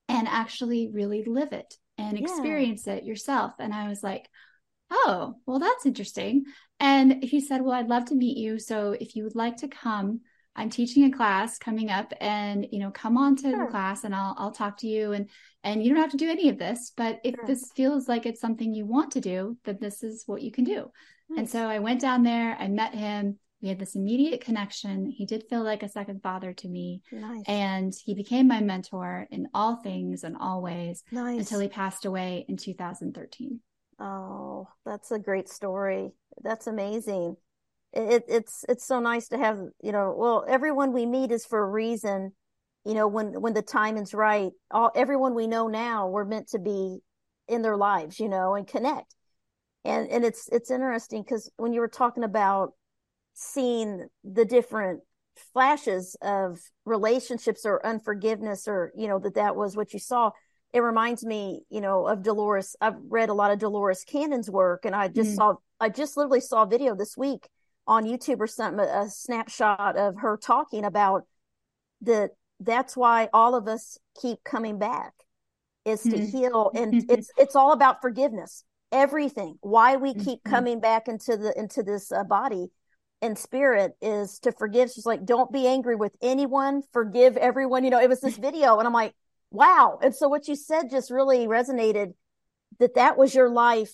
[0.08, 2.24] and actually really live it and yeah.
[2.24, 3.52] experience it yourself.
[3.58, 4.28] And I was like,
[4.90, 6.44] oh, well, that's interesting.
[6.80, 8.58] And he said, well, I'd love to meet you.
[8.58, 10.20] So if you would like to come,
[10.56, 13.64] I'm teaching a class coming up and, you know, come on to sure.
[13.64, 15.12] the class and I'll, I'll talk to you.
[15.12, 15.28] And,
[15.62, 17.46] and you don't have to do any of this, but if sure.
[17.46, 20.64] this feels like it's something you want to do, then this is what you can
[20.64, 20.90] do.
[21.28, 21.38] Nice.
[21.38, 25.10] And so I went down there, I met him we had this immediate connection.
[25.10, 27.02] He did feel like a second father to me.
[27.10, 27.42] Nice.
[27.46, 31.40] And he became my mentor in all things and all ways nice.
[31.40, 33.60] until he passed away in 2013.
[34.00, 36.12] Oh, that's a great story.
[36.42, 37.36] That's amazing.
[37.92, 41.58] It, it's it's so nice to have, you know, well, everyone we meet is for
[41.58, 42.32] a reason.
[42.84, 46.48] You know, when when the time is right, all everyone we know now, we're meant
[46.50, 46.98] to be
[47.48, 49.14] in their lives, you know, and connect.
[49.84, 52.74] And and it's it's interesting because when you were talking about
[53.40, 55.00] seeing the different
[55.52, 60.32] flashes of relationships or unforgiveness or you know that that was what you saw
[60.72, 64.84] it reminds me you know of dolores i've read a lot of dolores cannon's work
[64.84, 65.36] and i just mm.
[65.36, 67.48] saw i just literally saw a video this week
[67.86, 71.22] on youtube or something a, a snapshot of her talking about
[72.00, 75.12] that that's why all of us keep coming back
[75.84, 76.28] is to mm.
[76.28, 80.50] heal and it's it's all about forgiveness everything why we keep mm-hmm.
[80.50, 82.66] coming back into the into this uh, body
[83.20, 84.90] in spirit is to forgive.
[84.90, 87.84] She's like, don't be angry with anyone, forgive everyone.
[87.84, 89.14] You know, it was this video, and I'm like,
[89.50, 89.98] wow.
[90.02, 92.14] And so what you said just really resonated
[92.78, 93.92] that that was your life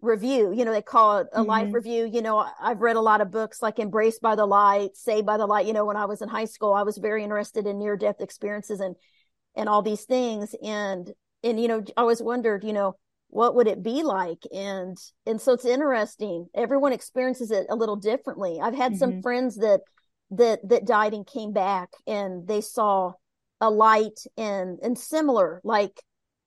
[0.00, 0.52] review.
[0.52, 1.48] You know, they call it a mm-hmm.
[1.48, 2.08] life review.
[2.12, 5.36] You know, I've read a lot of books like Embraced by the Light, Saved by
[5.36, 5.66] the Light.
[5.66, 8.20] You know, when I was in high school, I was very interested in near death
[8.20, 8.96] experiences and
[9.56, 10.54] and all these things.
[10.62, 11.10] And
[11.42, 12.96] and you know, I always wondered, you know,
[13.34, 14.44] what would it be like?
[14.54, 16.46] And and so it's interesting.
[16.54, 18.60] Everyone experiences it a little differently.
[18.62, 18.98] I've had mm-hmm.
[18.98, 19.80] some friends that
[20.30, 23.12] that that died and came back and they saw
[23.60, 26.00] a light and and similar like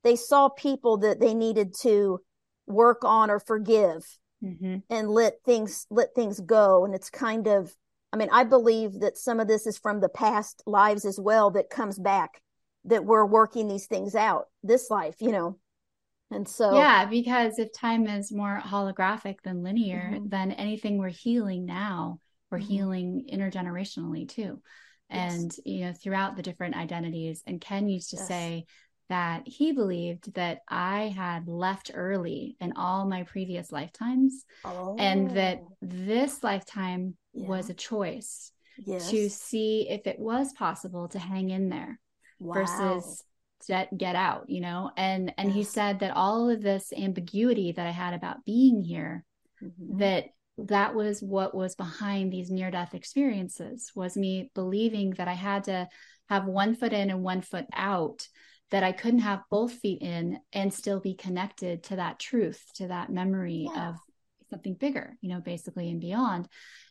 [0.03, 2.21] they saw people that they needed to
[2.67, 4.05] work on or forgive
[4.41, 4.77] mm-hmm.
[4.89, 6.85] and let things let things go.
[6.85, 7.75] And it's kind of
[8.13, 11.51] i mean i believe that some of this is from the past lives as well
[11.51, 12.41] that comes back
[12.85, 15.57] that we're working these things out this life you know
[16.31, 20.29] and so yeah because if time is more holographic than linear mm-hmm.
[20.29, 22.19] then anything we're healing now
[22.51, 22.67] we're mm-hmm.
[22.67, 24.61] healing intergenerationally too
[25.09, 25.59] and yes.
[25.65, 28.27] you know throughout the different identities and ken used to yes.
[28.27, 28.65] say
[29.09, 34.95] that he believed that i had left early in all my previous lifetimes oh.
[34.99, 35.77] and that oh.
[35.81, 37.47] this lifetime yeah.
[37.47, 39.09] was a choice yes.
[39.09, 41.99] to see if it was possible to hang in there
[42.39, 42.53] wow.
[42.53, 43.23] versus
[43.65, 47.87] get get out you know and and he said that all of this ambiguity that
[47.87, 49.23] i had about being here
[49.63, 49.97] mm-hmm.
[49.97, 50.25] that
[50.57, 55.63] that was what was behind these near death experiences was me believing that i had
[55.63, 55.87] to
[56.29, 58.27] have one foot in and one foot out
[58.71, 62.87] that i couldn't have both feet in and still be connected to that truth to
[62.87, 63.89] that memory yeah.
[63.89, 63.95] of
[64.49, 66.47] something bigger you know basically and beyond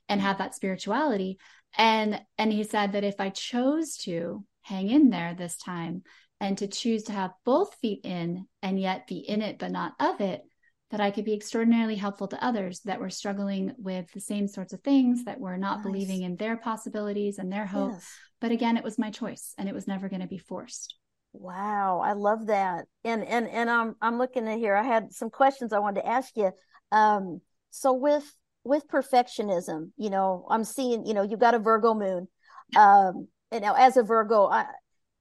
[0.09, 1.39] and have that spirituality
[1.77, 6.03] and and he said that if i chose to hang in there this time
[6.41, 9.95] and to choose to have both feet in and yet be in it but not
[10.01, 10.43] of it
[10.91, 14.73] that I could be extraordinarily helpful to others that were struggling with the same sorts
[14.73, 15.85] of things, that were not nice.
[15.85, 17.93] believing in their possibilities and their hope.
[17.93, 18.13] Yes.
[18.41, 20.97] But again, it was my choice and it was never going to be forced.
[21.33, 22.87] Wow, I love that.
[23.05, 24.75] And and and I'm I'm looking at here.
[24.75, 26.53] I had some questions I wanted to ask you.
[26.93, 28.25] Um, so with
[28.65, 32.29] with perfectionism, you know, I'm seeing, you know, you've got a Virgo moon.
[32.77, 34.67] Um, and now as a Virgo, I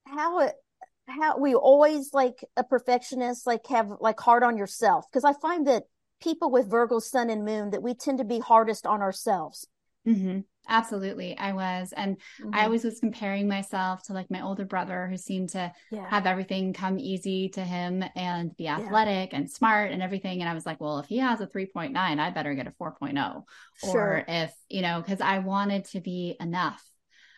[0.06, 0.54] how it
[1.08, 5.68] how we always like a perfectionist like have like hard on yourself because i find
[5.68, 5.84] that
[6.22, 9.68] people with virgo sun and moon that we tend to be hardest on ourselves
[10.08, 10.40] mm-hmm.
[10.68, 12.56] absolutely i was and mm-hmm.
[12.56, 16.10] i always was comparing myself to like my older brother who seemed to yeah.
[16.10, 19.38] have everything come easy to him and be athletic yeah.
[19.38, 22.30] and smart and everything and i was like well if he has a 3.9 i
[22.32, 23.44] better get a 4.0
[23.84, 24.00] sure.
[24.00, 26.84] or if you know because i wanted to be enough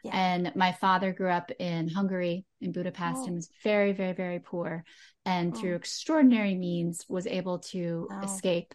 [0.03, 0.11] yeah.
[0.13, 3.25] And my father grew up in Hungary, in Budapest, oh.
[3.25, 4.83] and was very, very, very poor.
[5.25, 5.59] And oh.
[5.59, 8.21] through extraordinary means, was able to oh.
[8.21, 8.73] escape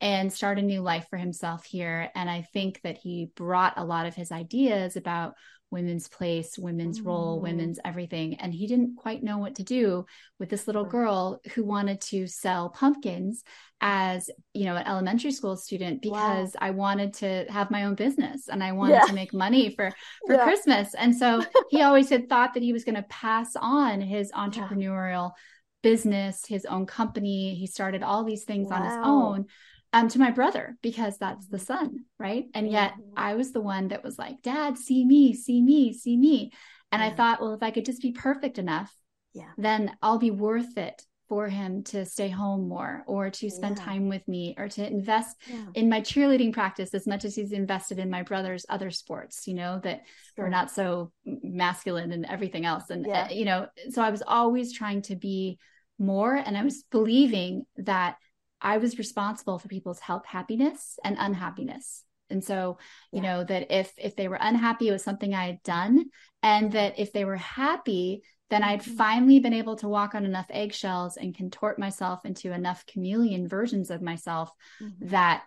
[0.00, 2.10] and start a new life for himself here.
[2.14, 5.34] And I think that he brought a lot of his ideas about
[5.72, 7.06] women's place, women's mm.
[7.06, 8.34] role, women's everything.
[8.34, 10.04] And he didn't quite know what to do
[10.38, 13.42] with this little girl who wanted to sell pumpkins
[13.80, 16.58] as, you know, an elementary school student because wow.
[16.60, 19.06] I wanted to have my own business and I wanted yeah.
[19.06, 19.90] to make money for
[20.26, 20.44] for yeah.
[20.44, 20.94] Christmas.
[20.94, 25.30] And so he always had thought that he was going to pass on his entrepreneurial
[25.30, 25.90] yeah.
[25.90, 27.54] business, his own company.
[27.54, 28.76] He started all these things wow.
[28.76, 29.46] on his own
[29.92, 32.46] um, to my brother because that's the son, right?
[32.54, 33.12] And yet mm-hmm.
[33.16, 36.52] I was the one that was like, Dad, see me, see me, see me.
[36.90, 37.08] And yeah.
[37.08, 38.94] I thought, well, if I could just be perfect enough,
[39.34, 43.78] yeah, then I'll be worth it for him to stay home more or to spend
[43.78, 43.84] yeah.
[43.84, 45.64] time with me or to invest yeah.
[45.72, 49.54] in my cheerleading practice as much as he's invested in my brother's other sports, you
[49.54, 50.02] know, that
[50.36, 50.44] sure.
[50.44, 52.90] are not so masculine and everything else.
[52.90, 55.58] And, uh, you know, so I was always trying to be
[55.98, 58.16] more and I was believing that
[58.62, 62.04] I was responsible for people's health, happiness, and unhappiness.
[62.30, 62.78] And so,
[63.12, 63.22] you yeah.
[63.22, 66.06] know, that if if they were unhappy, it was something I had done,
[66.42, 68.96] and that if they were happy, then I'd mm-hmm.
[68.96, 73.90] finally been able to walk on enough eggshells and contort myself into enough chameleon versions
[73.90, 75.08] of myself mm-hmm.
[75.08, 75.42] that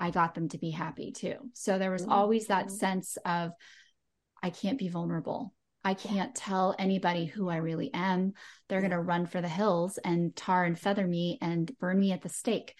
[0.00, 1.36] I got them to be happy too.
[1.54, 2.12] So there was mm-hmm.
[2.12, 3.52] always that sense of
[4.42, 5.54] I can't be vulnerable.
[5.88, 8.34] I can't tell anybody who I really am.
[8.68, 8.88] They're yeah.
[8.88, 12.20] going to run for the hills and tar and feather me and burn me at
[12.20, 12.74] the stake.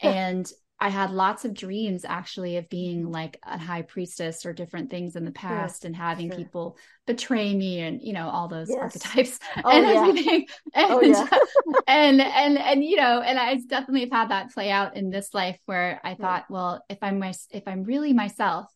[0.00, 0.50] and
[0.80, 5.14] I had lots of dreams actually of being like a high priestess or different things
[5.14, 5.86] in the past sure.
[5.86, 6.36] and having sure.
[6.36, 8.78] people betray me and you know all those yes.
[8.80, 10.00] archetypes oh, and yeah.
[10.00, 10.46] everything.
[10.74, 11.28] And, oh, yeah.
[11.86, 15.32] and and and you know, and I definitely have had that play out in this
[15.32, 18.66] life where I thought, well, if I'm my if I'm really myself,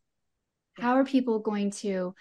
[0.79, 2.15] how are people going to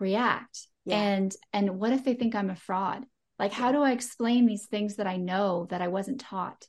[0.00, 0.66] react?
[0.86, 1.00] Yeah.
[1.00, 3.04] And and what if they think I'm a fraud?
[3.38, 6.66] Like how do I explain these things that I know that I wasn't taught?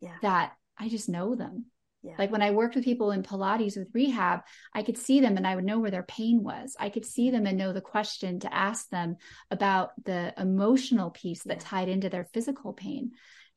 [0.00, 0.16] Yeah.
[0.22, 1.66] That I just know them.
[2.02, 2.14] Yeah.
[2.18, 5.44] Like when I worked with people in Pilates with rehab, I could see them and
[5.46, 6.76] I would know where their pain was.
[6.78, 9.16] I could see them and know the question to ask them
[9.50, 13.10] about the emotional piece that tied into their physical pain.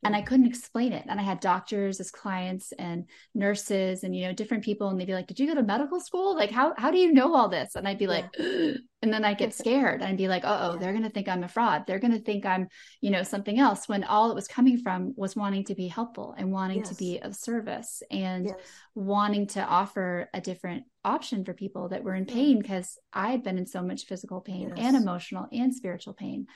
[0.04, 1.06] And I couldn't explain it.
[1.08, 5.06] And I had doctors as clients and nurses and you know different people, and they'd
[5.06, 6.36] be like, "Did you go to medical school?
[6.36, 9.38] Like how how do you know all this?" And I'd be like, and then I'd
[9.38, 11.84] get scared and I'd be like, "Oh, they're gonna think I'm a fraud.
[11.86, 12.68] They're gonna think I'm
[13.02, 16.34] you know something else." When all it was coming from was wanting to be helpful
[16.38, 16.90] and wanting yes.
[16.90, 18.56] to be of service and yes.
[18.96, 23.44] wanting to offer a different option for people that were in pain because I had
[23.44, 24.86] been in so much physical pain yes.
[24.86, 26.48] and emotional and spiritual pain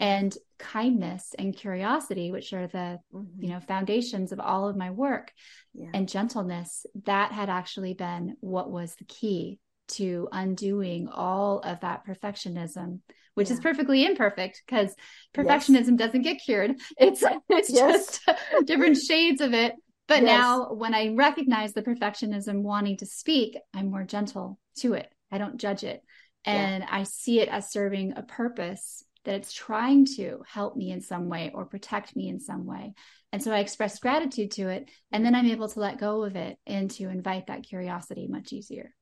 [0.00, 3.42] and kindness and curiosity which are the mm-hmm.
[3.42, 5.30] you know foundations of all of my work
[5.74, 5.90] yeah.
[5.94, 12.04] and gentleness that had actually been what was the key to undoing all of that
[12.06, 13.00] perfectionism
[13.34, 13.54] which yeah.
[13.54, 14.94] is perfectly imperfect because
[15.34, 15.98] perfectionism yes.
[15.98, 18.20] doesn't get cured it's it's yes.
[18.26, 19.74] just different shades of it
[20.08, 20.26] but yes.
[20.26, 25.38] now when i recognize the perfectionism wanting to speak i'm more gentle to it i
[25.38, 26.02] don't judge it
[26.44, 26.88] and yeah.
[26.90, 31.28] i see it as serving a purpose that it's trying to help me in some
[31.28, 32.94] way or protect me in some way.
[33.32, 34.90] And so I express gratitude to it.
[35.12, 38.52] And then I'm able to let go of it and to invite that curiosity much
[38.52, 38.94] easier.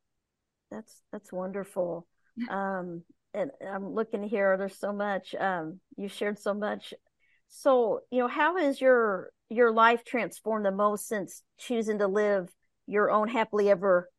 [0.71, 2.07] That's that's wonderful.
[2.49, 3.03] Um,
[3.33, 5.35] and I'm looking here, there's so much.
[5.35, 6.93] Um, you shared so much.
[7.49, 12.49] So, you know, how has your your life transformed the most since choosing to live
[12.87, 14.09] your own happily ever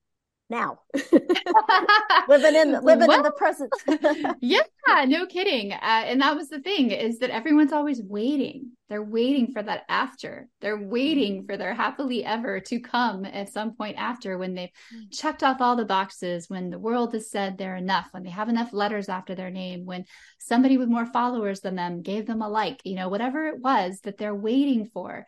[0.50, 0.80] now.
[2.28, 3.72] Living in living well, in the present.
[4.40, 4.62] Yeah
[5.06, 5.72] no kidding.
[5.72, 8.72] Uh, and that was the thing is that everyone's always waiting.
[8.88, 10.48] They're waiting for that after.
[10.60, 14.70] They're waiting for their happily ever to come at some point after when they've
[15.12, 18.48] checked off all the boxes when the world has said they're enough when they have
[18.48, 20.04] enough letters after their name when
[20.38, 24.00] somebody with more followers than them gave them a like you know whatever it was
[24.00, 25.24] that they're waiting for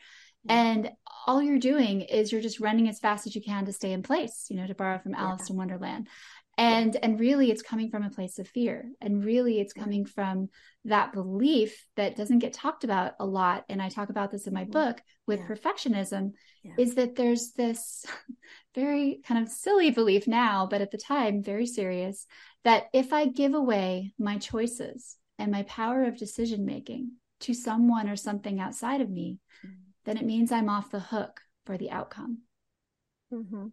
[0.48, 0.90] and
[1.26, 4.02] all you're doing is you're just running as fast as you can to stay in
[4.02, 5.52] place you know to borrow from alice yeah.
[5.52, 6.08] in wonderland.
[6.58, 7.00] And yeah.
[7.02, 8.90] and really it's coming from a place of fear.
[9.00, 10.50] And really it's coming from
[10.84, 13.64] that belief that doesn't get talked about a lot.
[13.68, 14.72] And i talk about this in my mm-hmm.
[14.72, 16.32] book with perfectionism
[16.78, 18.04] is that there's this
[18.74, 22.26] very kind of silly belief now but at the time very serious
[22.64, 28.08] that if i give away my choices and my power of decision making to someone
[28.08, 31.90] or something outside of me mm-hmm then it means I'm off the hook for the
[31.90, 32.38] outcome.
[33.32, 33.68] Mm-hmm.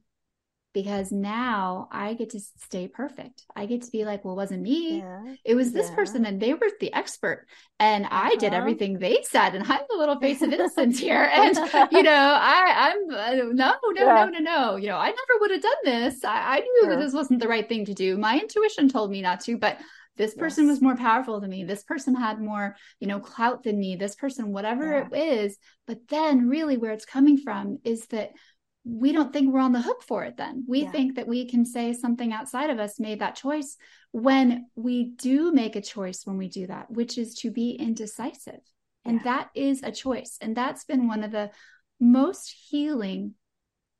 [0.72, 3.44] Because now I get to stay perfect.
[3.56, 5.00] I get to be like, well, it wasn't me.
[5.00, 5.34] Yeah.
[5.44, 5.96] It was this yeah.
[5.96, 7.48] person, and they were the expert.
[7.80, 8.30] And uh-huh.
[8.32, 8.58] I did uh-huh.
[8.58, 11.28] everything they said, and I'm the little face of innocence here.
[11.34, 11.58] And
[11.92, 14.26] you know, I, I'm uh, no, no, yeah.
[14.26, 14.76] no, no, no.
[14.76, 16.24] You know, I never would have done this.
[16.24, 16.89] I, I knew sure.
[16.92, 18.15] that this wasn't the right thing to do.
[18.18, 19.80] My intuition told me not to, but
[20.20, 20.74] this person yes.
[20.74, 21.64] was more powerful than me.
[21.64, 23.96] This person had more you know clout than me.
[23.96, 25.08] This person whatever yeah.
[25.12, 25.58] it is.
[25.88, 28.32] But then really where it's coming from is that
[28.84, 30.66] we don't think we're on the hook for it then.
[30.68, 30.92] We yeah.
[30.92, 33.78] think that we can say something outside of us made that choice
[34.12, 38.60] when we do make a choice when we do that which is to be indecisive.
[39.06, 40.38] And that is a choice.
[40.42, 41.50] And that's been one of the
[42.00, 43.36] most healing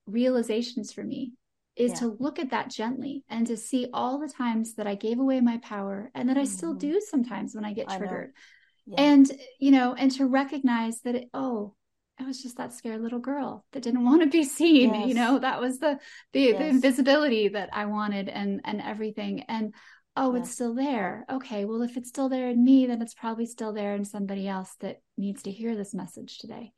[0.06, 1.32] realizations for me
[1.80, 2.00] is yeah.
[2.00, 5.40] to look at that gently and to see all the times that I gave away
[5.40, 6.50] my power and that I mm-hmm.
[6.52, 8.34] still do sometimes when I get triggered.
[8.36, 8.40] I
[8.86, 9.02] yeah.
[9.02, 11.76] And, you know, and to recognize that, it, oh,
[12.20, 14.94] I was just that scared little girl that didn't want to be seen.
[14.94, 15.08] Yes.
[15.08, 16.00] You know, that was the,
[16.34, 16.58] the, yes.
[16.60, 19.44] the invisibility that I wanted and, and everything.
[19.48, 19.74] And,
[20.18, 20.44] oh, yes.
[20.44, 21.26] it's still there.
[21.32, 21.64] Okay.
[21.64, 24.76] Well, if it's still there in me, then it's probably still there in somebody else
[24.82, 26.74] that needs to hear this message today.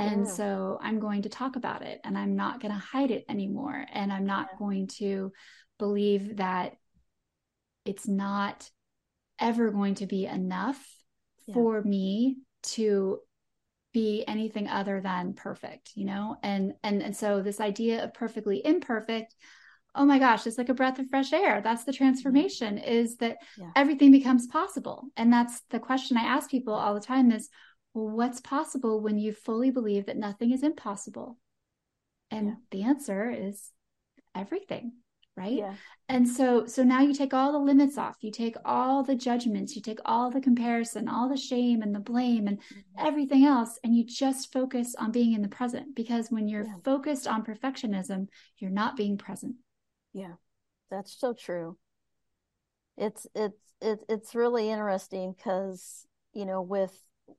[0.00, 0.32] And yeah.
[0.32, 3.84] so I'm going to talk about it and I'm not going to hide it anymore.
[3.92, 4.58] And I'm not yeah.
[4.58, 5.30] going to
[5.78, 6.72] believe that
[7.84, 8.70] it's not
[9.38, 10.82] ever going to be enough
[11.46, 11.54] yeah.
[11.54, 13.18] for me to
[13.92, 18.64] be anything other than perfect you know and and and so this idea of perfectly
[18.64, 19.34] imperfect
[19.96, 22.04] oh my gosh it's like a breath of fresh air that's the mm-hmm.
[22.04, 23.70] transformation is that yeah.
[23.74, 27.48] everything becomes possible and that's the question i ask people all the time is
[27.94, 31.38] well, what's possible when you fully believe that nothing is impossible?
[32.30, 32.54] And yeah.
[32.70, 33.72] the answer is
[34.34, 34.92] everything,
[35.36, 35.56] right?
[35.56, 35.74] Yeah.
[36.08, 38.16] And so so now you take all the limits off.
[38.20, 42.00] You take all the judgments, you take all the comparison, all the shame and the
[42.00, 43.06] blame and mm-hmm.
[43.06, 46.74] everything else and you just focus on being in the present because when you're yeah.
[46.84, 48.28] focused on perfectionism,
[48.58, 49.56] you're not being present.
[50.12, 50.34] Yeah.
[50.90, 51.76] That's so true.
[52.96, 56.96] It's it's it's it's really interesting cuz you know with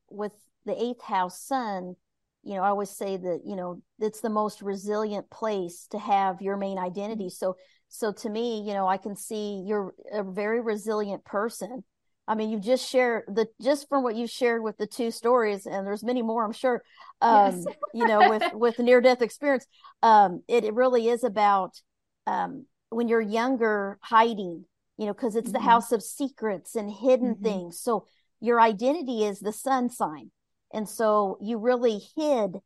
[0.10, 0.34] with
[0.66, 1.96] the eighth house sun,
[2.44, 6.42] you know, I always say that, you know, it's the most resilient place to have
[6.42, 7.30] your main identity.
[7.30, 7.56] So,
[7.88, 11.84] so to me, you know, I can see you're a very resilient person.
[12.28, 15.66] I mean, you just share the just from what you shared with the two stories,
[15.66, 16.82] and there's many more, I'm sure.
[17.20, 17.66] Um, yes.
[17.94, 19.66] you know, with with near death experience,
[20.02, 21.82] um, it, it really is about
[22.28, 24.66] um, when you're younger, hiding.
[24.98, 25.54] You know, because it's mm-hmm.
[25.54, 27.44] the house of secrets and hidden mm-hmm.
[27.44, 27.80] things.
[27.80, 28.06] So
[28.42, 30.32] your identity is the sun sign.
[30.74, 32.58] And so you really hid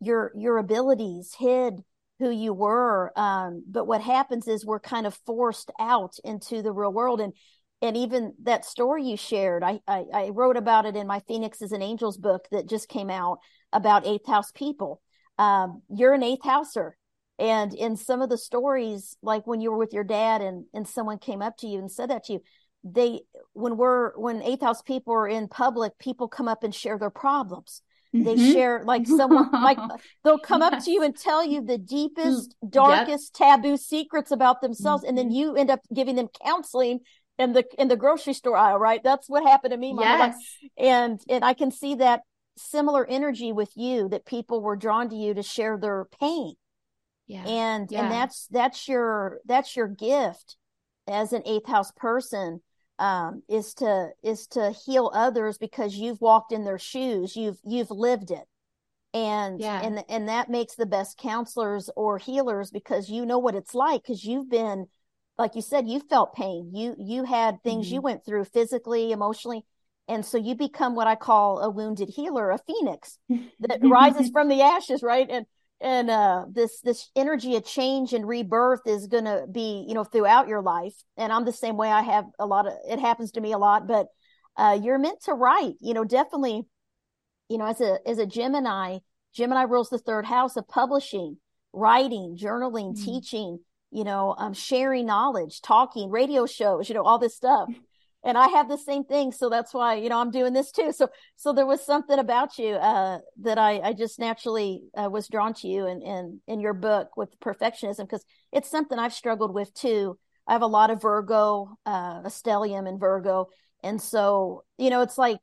[0.00, 1.82] your your abilities hid
[2.18, 3.12] who you were.
[3.16, 7.20] Um, but what happens is we're kind of forced out into the real world.
[7.20, 7.32] And
[7.80, 11.70] and even that story you shared I, I i wrote about it in my phoenixes
[11.70, 13.38] and angels book that just came out
[13.72, 15.00] about eighth house people.
[15.38, 16.96] Um, you're an eighth houser.
[17.38, 20.88] And in some of the stories like when you were with your dad and and
[20.88, 22.40] someone came up to you and said that to you
[22.84, 23.20] they
[23.58, 27.10] when we're when eighth house people are in public people come up and share their
[27.10, 27.82] problems
[28.12, 28.52] they mm-hmm.
[28.52, 29.78] share like someone like
[30.24, 33.60] they'll come up to you and tell you the deepest mm, darkest yep.
[33.60, 35.34] taboo secrets about themselves and then mm-hmm.
[35.34, 37.00] you end up giving them counseling
[37.38, 40.36] in the in the grocery store aisle right that's what happened to me yes.
[40.78, 42.22] and and i can see that
[42.56, 46.54] similar energy with you that people were drawn to you to share their pain
[47.26, 48.02] yeah and yeah.
[48.02, 50.56] and that's that's your that's your gift
[51.06, 52.60] as an eighth house person
[52.98, 57.90] um, is to is to heal others because you've walked in their shoes you've you've
[57.90, 58.46] lived it
[59.14, 59.80] and yeah.
[59.82, 64.02] and and that makes the best counselors or healers because you know what it's like
[64.02, 64.86] because you've been
[65.38, 67.94] like you said you felt pain you you had things mm-hmm.
[67.94, 69.64] you went through physically emotionally
[70.08, 73.18] and so you become what i call a wounded healer a phoenix
[73.60, 75.46] that rises from the ashes right and
[75.80, 80.04] and uh, this this energy of change and rebirth is going to be you know
[80.04, 80.94] throughout your life.
[81.16, 81.88] And i'm the same way.
[81.90, 84.08] I have a lot of it happens to me a lot but
[84.58, 86.62] uh, you're meant to write you know definitely
[87.48, 88.98] you know as a as a gemini
[89.32, 91.38] gemini rules the third house of publishing
[91.72, 93.04] writing journaling mm-hmm.
[93.04, 93.58] teaching
[93.90, 97.68] you know um, sharing knowledge talking radio shows you know all this stuff
[98.24, 99.32] and I have the same thing.
[99.32, 100.92] So that's why, you know, I'm doing this too.
[100.92, 105.28] So, so there was something about you, uh, that I, I just naturally uh, was
[105.28, 109.54] drawn to you and, and in your book with perfectionism, because it's something I've struggled
[109.54, 110.18] with too.
[110.46, 113.48] I have a lot of Virgo, uh, a stellium in Virgo.
[113.84, 115.40] And so, you know, it's like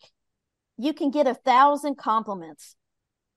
[0.78, 2.76] you can get a thousand compliments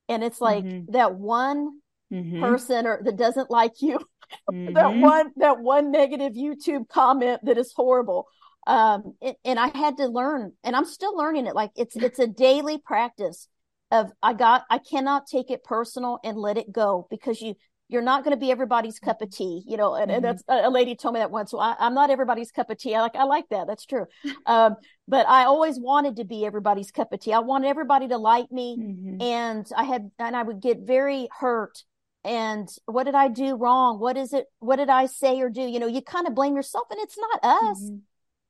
[0.08, 0.92] and it's like mm-hmm.
[0.92, 1.78] that one
[2.12, 2.40] mm-hmm.
[2.42, 4.00] person or that doesn't like you,
[4.50, 4.74] mm-hmm.
[4.74, 8.26] that one, that one negative YouTube comment that is horrible
[8.68, 12.18] um it, and i had to learn and i'm still learning it like it's it's
[12.18, 13.48] a daily practice
[13.90, 17.54] of i got i cannot take it personal and let it go because you
[17.88, 20.16] you're not going to be everybody's cup of tea you know and, mm-hmm.
[20.16, 22.78] and that's a lady told me that once so I, am not everybody's cup of
[22.78, 22.94] tea.
[22.94, 24.06] I like i like that that's true.
[24.44, 24.76] Um
[25.08, 27.32] but i always wanted to be everybody's cup of tea.
[27.32, 29.22] I wanted everybody to like me mm-hmm.
[29.22, 31.82] and i had and i would get very hurt
[32.24, 33.98] and what did i do wrong?
[33.98, 35.62] What is it what did i say or do?
[35.62, 37.82] You know you kind of blame yourself and it's not us.
[37.82, 37.96] Mm-hmm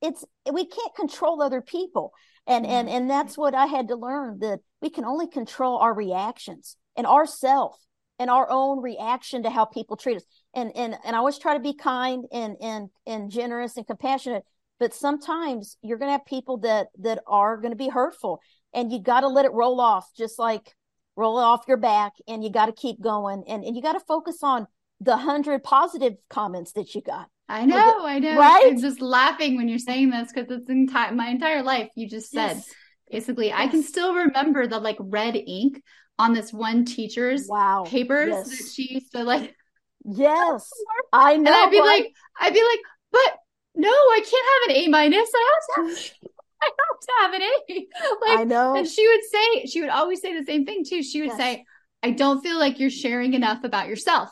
[0.01, 2.11] it's we can't control other people.
[2.47, 2.73] And mm-hmm.
[2.73, 6.77] and and that's what i had to learn that we can only control our reactions
[6.95, 7.77] and ourself
[8.17, 10.23] and our own reaction to how people treat us.
[10.53, 14.43] And and and i always try to be kind and and and generous and compassionate
[14.79, 18.39] but sometimes you're going to have people that that are going to be hurtful
[18.73, 20.75] and you got to let it roll off just like
[21.15, 23.93] roll it off your back and you got to keep going and and you got
[23.93, 24.65] to focus on
[25.01, 28.37] the hundred positive comments that you got I know, I know.
[28.37, 28.67] Right?
[28.67, 31.89] I'm just laughing when you're saying this because it's entire my entire life.
[31.95, 32.69] You just said yes.
[33.11, 33.55] basically, yes.
[33.57, 35.81] I can still remember the like red ink
[36.19, 38.49] on this one teacher's wow papers yes.
[38.49, 39.55] that she used to like.
[40.05, 40.71] Yes,
[41.11, 41.51] I know.
[41.51, 42.79] And I'd be like, I'd be like,
[43.11, 43.37] but
[43.75, 45.29] no, I can't have an A minus.
[45.35, 46.11] I have to have.
[46.61, 47.87] I have to have an A.
[48.27, 48.77] Like, I know.
[48.77, 51.03] And she would say, she would always say the same thing too.
[51.03, 51.65] She would say,
[52.01, 54.29] I don't feel like you're sharing enough about yourself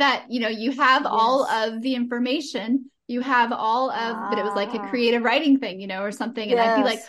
[0.00, 1.10] that you know you have yes.
[1.10, 4.28] all of the information you have all of ah.
[4.30, 4.88] but it was like a ah.
[4.88, 6.68] creative writing thing you know or something and yes.
[6.68, 7.00] i'd be like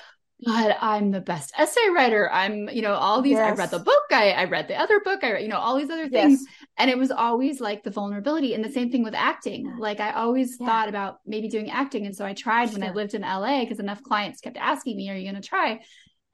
[0.44, 3.52] but i'm the best essay writer i'm you know all these yes.
[3.52, 5.90] i read the book I, I read the other book i you know all these
[5.90, 6.44] other things
[6.78, 10.12] and it was always like the vulnerability and the same thing with acting like i
[10.12, 10.66] always yeah.
[10.68, 12.80] thought about maybe doing acting and so i tried sure.
[12.80, 15.48] when i lived in la because enough clients kept asking me are you going to
[15.48, 15.80] try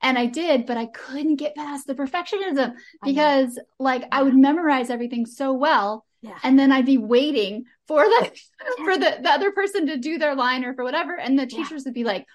[0.01, 4.91] and I did, but I couldn't get past the perfectionism because like I would memorize
[4.91, 6.37] everything so well yeah.
[6.43, 8.85] And then I'd be waiting for the yeah.
[8.85, 11.17] for the, the other person to do their line or for whatever.
[11.17, 11.89] And the teachers yeah.
[11.89, 12.25] would be like,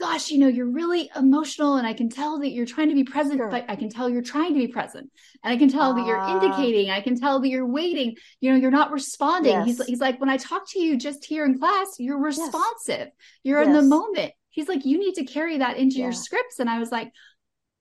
[0.00, 3.04] gosh, you know, you're really emotional and I can tell that you're trying to be
[3.04, 3.50] present, sure.
[3.50, 5.10] but I can tell you're trying to be present.
[5.42, 6.40] And I can tell uh, that you're ah.
[6.40, 9.52] indicating, I can tell that you're waiting, you know, you're not responding.
[9.52, 9.66] Yes.
[9.66, 13.08] He's, he's like, when I talk to you just here in class, you're responsive.
[13.08, 13.12] Yes.
[13.42, 13.68] You're yes.
[13.68, 14.32] in the moment.
[14.50, 16.04] He's like, you need to carry that into yeah.
[16.04, 16.60] your scripts.
[16.60, 17.12] And I was like,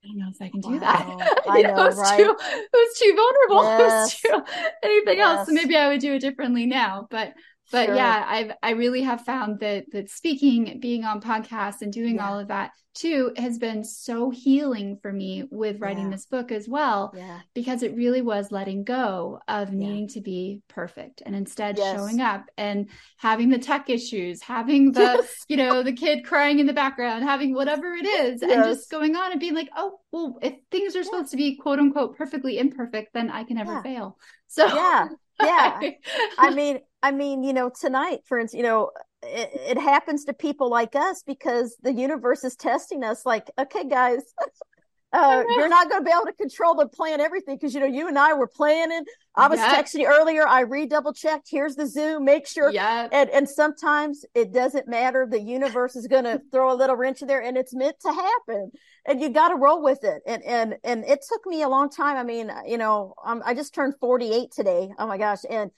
[0.08, 0.80] don't know if I can do wow.
[0.80, 1.44] that.
[1.50, 2.18] I know, it was right?
[2.18, 3.64] Too, it was too vulnerable.
[3.64, 4.22] Yes.
[4.24, 5.38] It was too anything yes.
[5.38, 5.48] else.
[5.48, 7.08] So maybe I would do it differently now.
[7.10, 7.34] But
[7.72, 7.96] but sure.
[7.96, 12.28] yeah, I've I really have found that that speaking, being on podcasts and doing yeah.
[12.28, 16.12] all of that too has been so healing for me with writing yeah.
[16.12, 17.40] this book as well yeah.
[17.54, 21.96] because it really was letting go of needing to be perfect and instead yes.
[21.96, 25.46] showing up and having the tech issues having the yes.
[25.48, 28.52] you know the kid crying in the background having whatever it is yes.
[28.52, 31.56] and just going on and being like oh well if things are supposed to be
[31.56, 35.08] quote unquote perfectly imperfect then i can never fail so yeah
[35.44, 35.80] yeah
[36.40, 38.92] i mean i mean you know tonight for instance you know
[39.24, 43.88] it, it, happens to people like us because the universe is testing us like okay
[43.88, 44.22] guys
[45.14, 47.86] uh, you're not going to be able to control the plan everything because you know
[47.86, 49.04] you and i were planning.
[49.36, 50.48] I was texting you earlier.
[50.48, 52.26] I redouble checked here's the zoom.
[52.26, 52.72] Make sure.
[52.72, 55.28] Yeah and, and sometimes it doesn't matter.
[55.30, 58.12] The universe is going to throw a little wrench in there and it's meant to
[58.12, 58.72] happen.
[59.06, 60.22] And you got to roll with it.
[60.28, 62.18] And and and it took me a long time.
[62.18, 64.90] I mean you know I'm, i just turned 48 today.
[65.00, 65.40] Oh my gosh.
[65.50, 65.72] And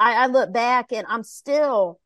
[0.00, 2.00] I, I look back and i'm still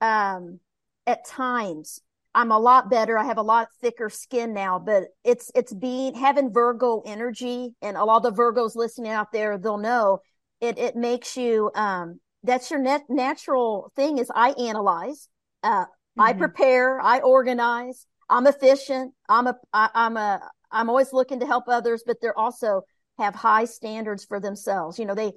[0.00, 0.60] um,
[1.06, 2.00] at times
[2.38, 3.18] I'm a lot better.
[3.18, 7.96] I have a lot thicker skin now, but it's it's being having Virgo energy, and
[7.96, 10.20] a lot of the Virgos listening out there, they'll know
[10.60, 10.78] it.
[10.78, 11.70] It makes you.
[11.74, 14.18] Um, that's your net natural thing.
[14.18, 15.28] Is I analyze,
[15.64, 16.20] uh, mm-hmm.
[16.20, 18.06] I prepare, I organize.
[18.28, 19.14] I'm efficient.
[19.28, 19.56] I'm a.
[19.72, 20.48] I, I'm a.
[20.70, 22.82] I'm always looking to help others, but they're also
[23.18, 24.98] have high standards for themselves.
[24.98, 25.32] You know, they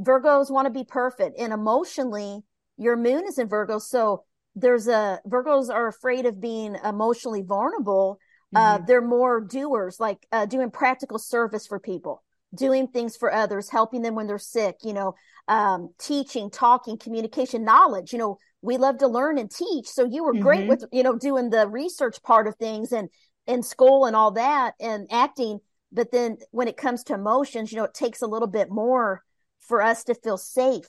[0.00, 2.40] Virgos want to be perfect, and emotionally,
[2.76, 3.78] your moon is in Virgo.
[3.78, 4.24] So
[4.56, 8.18] there's a Virgos are afraid of being emotionally vulnerable.
[8.54, 8.82] Uh, mm-hmm.
[8.82, 12.22] Uh, they're more doers, like uh, doing practical service for people,
[12.54, 15.14] doing things for others, helping them when they're sick, you know,
[15.46, 18.12] um, teaching, talking, communication, knowledge.
[18.12, 19.86] You know, we love to learn and teach.
[19.86, 20.42] So you were mm-hmm.
[20.42, 23.08] great with, you know, doing the research part of things and
[23.46, 25.60] in school and all that and acting.
[25.92, 29.22] But then when it comes to emotions, you know, it takes a little bit more
[29.70, 30.88] for us to feel safe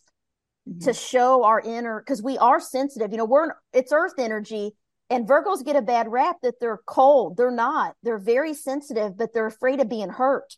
[0.67, 0.79] mm-hmm.
[0.79, 3.11] to show our inner because we are sensitive.
[3.11, 4.71] You know, we're it's earth energy
[5.09, 7.37] and Virgos get a bad rap that they're cold.
[7.37, 7.95] They're not.
[8.03, 10.55] They're very sensitive, but they're afraid of being hurt.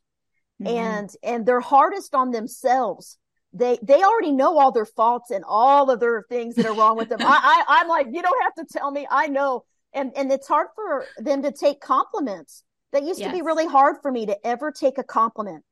[0.62, 0.78] Mm-hmm.
[0.78, 3.18] And and they're hardest on themselves.
[3.52, 6.98] They they already know all their faults and all of their things that are wrong
[6.98, 7.20] with them.
[7.22, 7.26] I,
[7.68, 9.08] I I'm like, you don't have to tell me.
[9.10, 9.66] I know.
[9.94, 12.64] And and it's hard for them to take compliments.
[12.94, 13.32] That used yes.
[13.32, 15.64] to be really hard for me to ever take a compliment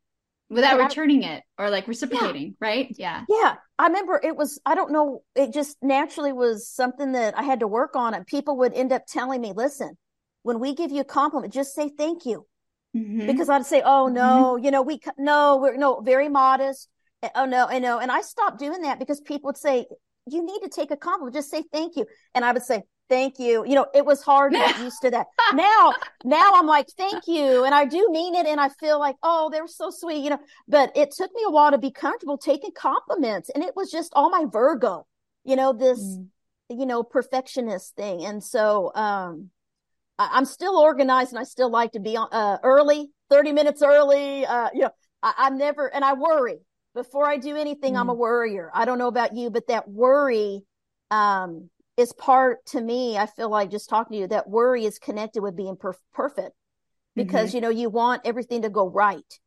[0.51, 2.67] without returning it or like reciprocating, yeah.
[2.67, 2.95] right?
[2.97, 3.23] Yeah.
[3.29, 3.55] Yeah.
[3.79, 7.61] I remember it was, I don't know, it just naturally was something that I had
[7.61, 8.13] to work on.
[8.13, 9.97] And people would end up telling me, listen,
[10.43, 12.45] when we give you a compliment, just say thank you.
[12.95, 13.27] Mm-hmm.
[13.27, 14.65] Because I'd say, oh no, mm-hmm.
[14.65, 16.89] you know, we, no, we're no, very modest.
[17.23, 17.99] Eh, oh no, I know.
[17.99, 19.85] And I stopped doing that because people would say,
[20.27, 22.05] you need to take a compliment, just say thank you.
[22.35, 23.65] And I would say, thank you.
[23.67, 25.27] You know, it was hard to get used to that.
[25.53, 25.93] now,
[26.23, 27.65] now I'm like, thank you.
[27.65, 28.47] And I do mean it.
[28.47, 31.41] And I feel like, oh, they were so sweet, you know, but it took me
[31.45, 33.51] a while to be comfortable taking compliments.
[33.53, 35.05] And it was just all my Virgo,
[35.43, 36.27] you know, this, mm.
[36.69, 38.25] you know, perfectionist thing.
[38.25, 39.49] And so, um,
[40.17, 43.81] I, am still organized and I still like to be on, uh, early, 30 minutes
[43.81, 44.45] early.
[44.45, 44.91] Uh, you know,
[45.21, 46.59] I, I'm never, and I worry
[46.95, 47.95] before I do anything.
[47.95, 47.99] Mm.
[47.99, 48.71] I'm a worrier.
[48.73, 50.61] I don't know about you, but that worry,
[51.09, 51.69] um,
[52.01, 55.41] is part to me i feel like just talking to you that worry is connected
[55.41, 56.55] with being per- perfect.
[57.15, 57.57] Because mm-hmm.
[57.57, 59.39] you know you want everything to go right.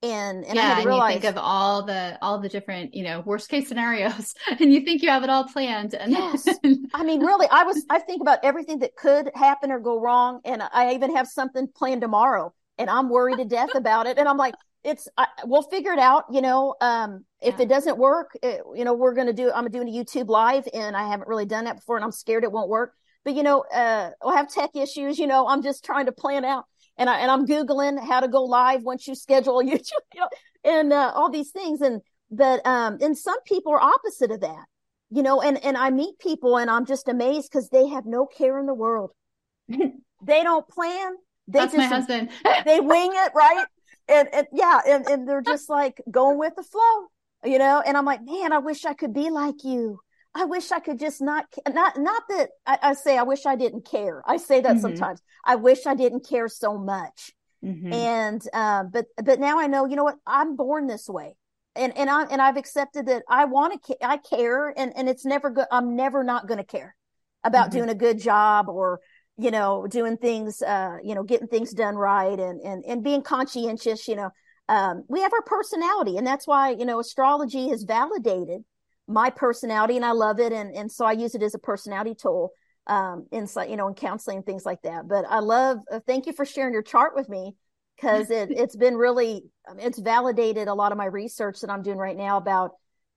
[0.00, 3.20] And and yeah, I and you think of all the all the different you know
[3.26, 6.46] worst case scenarios and you think you have it all planned and yes.
[6.94, 10.38] i mean really i was i think about everything that could happen or go wrong
[10.44, 14.28] and i even have something planned tomorrow and i'm worried to death about it and
[14.28, 14.54] i'm like
[14.84, 17.62] it's I, we'll figure it out you know um if yeah.
[17.62, 20.96] it doesn't work it, you know we're gonna do i'm doing a youtube live and
[20.96, 23.64] i haven't really done that before and i'm scared it won't work but you know
[23.74, 26.64] uh i'll have tech issues you know i'm just trying to plan out
[26.96, 30.28] and i and i'm googling how to go live once you schedule youtube you know
[30.64, 32.00] and uh, all these things and
[32.30, 34.64] but um and some people are opposite of that
[35.10, 38.26] you know and and i meet people and i'm just amazed because they have no
[38.26, 39.10] care in the world
[39.68, 41.14] they don't plan
[41.50, 42.30] they That's just my husband.
[42.64, 43.66] they wing it right
[44.08, 47.06] and, and yeah, and, and they're just like going with the flow,
[47.44, 47.82] you know.
[47.84, 50.00] And I'm like, man, I wish I could be like you.
[50.34, 53.56] I wish I could just not, not, not that I, I say I wish I
[53.56, 54.22] didn't care.
[54.26, 54.80] I say that mm-hmm.
[54.80, 55.20] sometimes.
[55.44, 57.32] I wish I didn't care so much.
[57.64, 57.92] Mm-hmm.
[57.92, 60.18] And, um, but, but now I know, you know what?
[60.26, 61.34] I'm born this way.
[61.74, 65.24] And, and I, and I've accepted that I want to, I care and, and it's
[65.24, 65.66] never good.
[65.72, 66.94] I'm never not going to care
[67.42, 67.78] about mm-hmm.
[67.78, 69.00] doing a good job or,
[69.38, 73.22] you know, doing things, uh, you know, getting things done right and, and, and being
[73.22, 74.30] conscientious, you know,
[74.68, 78.64] um, we have our personality and that's why, you know, astrology has validated
[79.06, 80.52] my personality and I love it.
[80.52, 82.50] And, and so I use it as a personality tool,
[82.88, 85.06] um, in, you know, in counseling and things like that.
[85.08, 87.54] But I love, uh, thank you for sharing your chart with me
[87.96, 89.44] because it, it's been really,
[89.78, 92.72] it's validated a lot of my research that I'm doing right now about,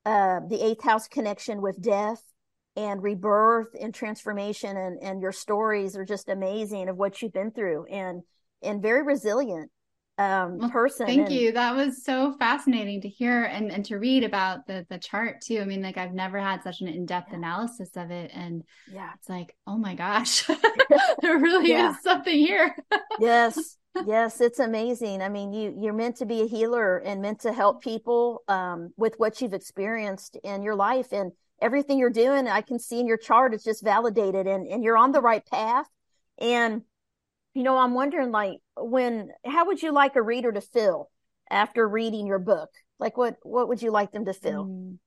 [0.05, 2.23] uh, the eighth house connection with death
[2.75, 7.51] and rebirth and transformation and and your stories are just amazing of what you've been
[7.51, 8.21] through and
[8.61, 9.69] and very resilient
[10.17, 11.51] um well, person thank and, you.
[11.51, 15.59] That was so fascinating to hear and and to read about the the chart too.
[15.59, 17.37] I mean like i've never had such an in-depth yeah.
[17.37, 19.11] analysis of it and yeah.
[19.15, 20.45] it's like oh my gosh
[21.21, 21.91] there really yeah.
[21.91, 22.75] is something here.
[23.19, 23.77] Yes.
[24.07, 25.21] Yes it's amazing.
[25.21, 28.93] I mean you you're meant to be a healer and meant to help people um
[28.95, 33.07] with what you've experienced in your life and everything you're doing i can see in
[33.07, 35.87] your chart it's just validated and and you're on the right path.
[36.39, 36.81] And
[37.53, 41.09] you know i'm wondering like when how would you like a reader to feel
[41.49, 42.69] after reading your book?
[42.99, 44.65] Like what what would you like them to feel?
[44.65, 44.97] Mm,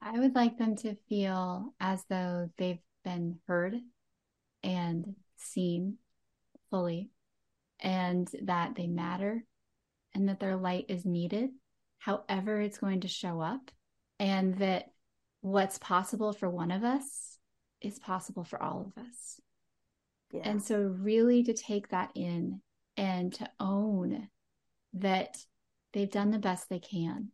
[0.00, 3.74] i would like them to feel as though they've been heard
[4.62, 5.98] and seen
[6.70, 7.10] fully
[7.80, 9.44] and that they matter
[10.14, 11.50] and that their light is needed
[11.98, 13.70] however it's going to show up
[14.20, 14.91] and that
[15.42, 17.38] what's possible for one of us
[17.80, 19.40] is possible for all of us
[20.32, 20.40] yeah.
[20.44, 22.60] And so, really, to take that in
[22.96, 24.28] and to own
[24.94, 25.36] that
[25.92, 27.28] they've done the best they can,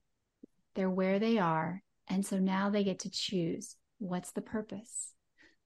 [0.74, 1.82] they're where they are.
[2.08, 5.12] And so now they get to choose what's the purpose?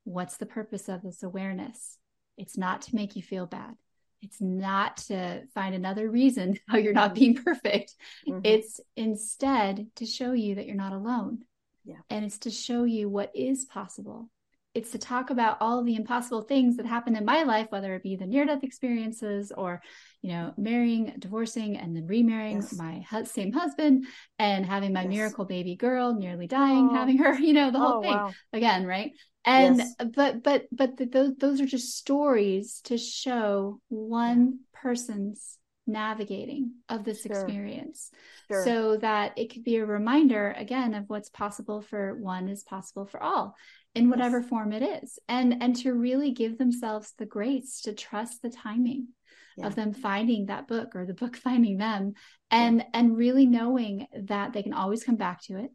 [0.05, 1.99] What's the purpose of this awareness?
[2.37, 3.75] It's not to make you feel bad.
[4.21, 7.95] It's not to find another reason how you're not being perfect.
[8.29, 8.41] Mm-hmm.
[8.45, 11.45] It's instead to show you that you're not alone.
[11.85, 11.97] Yeah.
[12.11, 14.31] And it's to show you what is possible
[14.75, 18.03] it's to talk about all the impossible things that happened in my life, whether it
[18.03, 19.83] be the near death experiences or,
[20.23, 22.75] you know, marrying, divorcing, and then remarrying yes.
[22.75, 24.07] my same husband
[24.39, 25.11] and having my yes.
[25.11, 26.95] miracle baby girl, nearly dying, oh.
[26.95, 28.33] having her, you know, the whole oh, thing wow.
[28.53, 29.13] again, right?
[29.45, 29.95] And yes.
[30.15, 37.05] but but but the, those those are just stories to show one person's navigating of
[37.05, 37.33] this sure.
[37.33, 38.11] experience
[38.51, 38.65] sure.
[38.65, 43.05] so that it could be a reminder again of what's possible for one is possible
[43.05, 43.57] for all
[43.95, 44.49] in whatever yes.
[44.49, 49.09] form it is and and to really give themselves the grace to trust the timing
[49.57, 49.67] yeah.
[49.67, 52.15] of them finding that book or the book finding them
[52.51, 52.85] and yeah.
[52.95, 55.71] and really knowing that they can always come back to it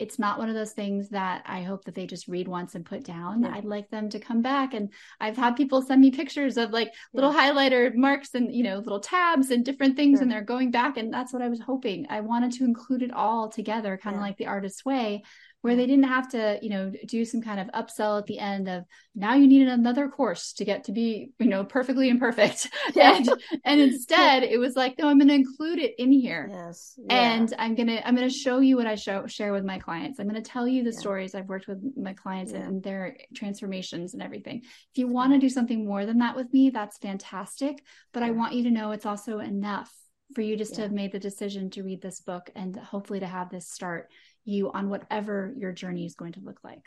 [0.00, 2.86] it's not one of those things that I hope that they just read once and
[2.86, 3.42] put down.
[3.42, 3.52] Yeah.
[3.54, 4.72] I'd like them to come back.
[4.72, 8.78] And I've had people send me pictures of like little highlighter marks and, you know,
[8.78, 10.18] little tabs and different things.
[10.18, 10.22] Sure.
[10.22, 10.96] And they're going back.
[10.96, 12.06] And that's what I was hoping.
[12.08, 14.26] I wanted to include it all together, kind of yeah.
[14.26, 15.22] like the artist's way,
[15.62, 18.68] where they didn't have to, you know, do some kind of upsell at the end
[18.68, 18.84] of
[19.14, 22.68] now you need another course to get to be, you know, perfectly imperfect.
[22.94, 23.16] Yeah.
[23.16, 23.28] and,
[23.64, 26.48] and instead it was like, no, I'm going to include it in here.
[26.50, 26.98] Yes.
[26.98, 27.34] Yeah.
[27.34, 29.78] And I'm going to, I'm going to show you what I show, share with my
[29.78, 30.18] clients.
[30.18, 30.98] I'm going to tell you the yeah.
[30.98, 34.62] stories I've worked with my clients and their transformations and everything.
[34.64, 37.84] If you want to do something more than that with me, that's fantastic.
[38.12, 39.92] But I want you to know it's also enough
[40.34, 43.26] for you just to have made the decision to read this book and hopefully to
[43.26, 44.10] have this start
[44.44, 46.84] you on whatever your journey is going to look like.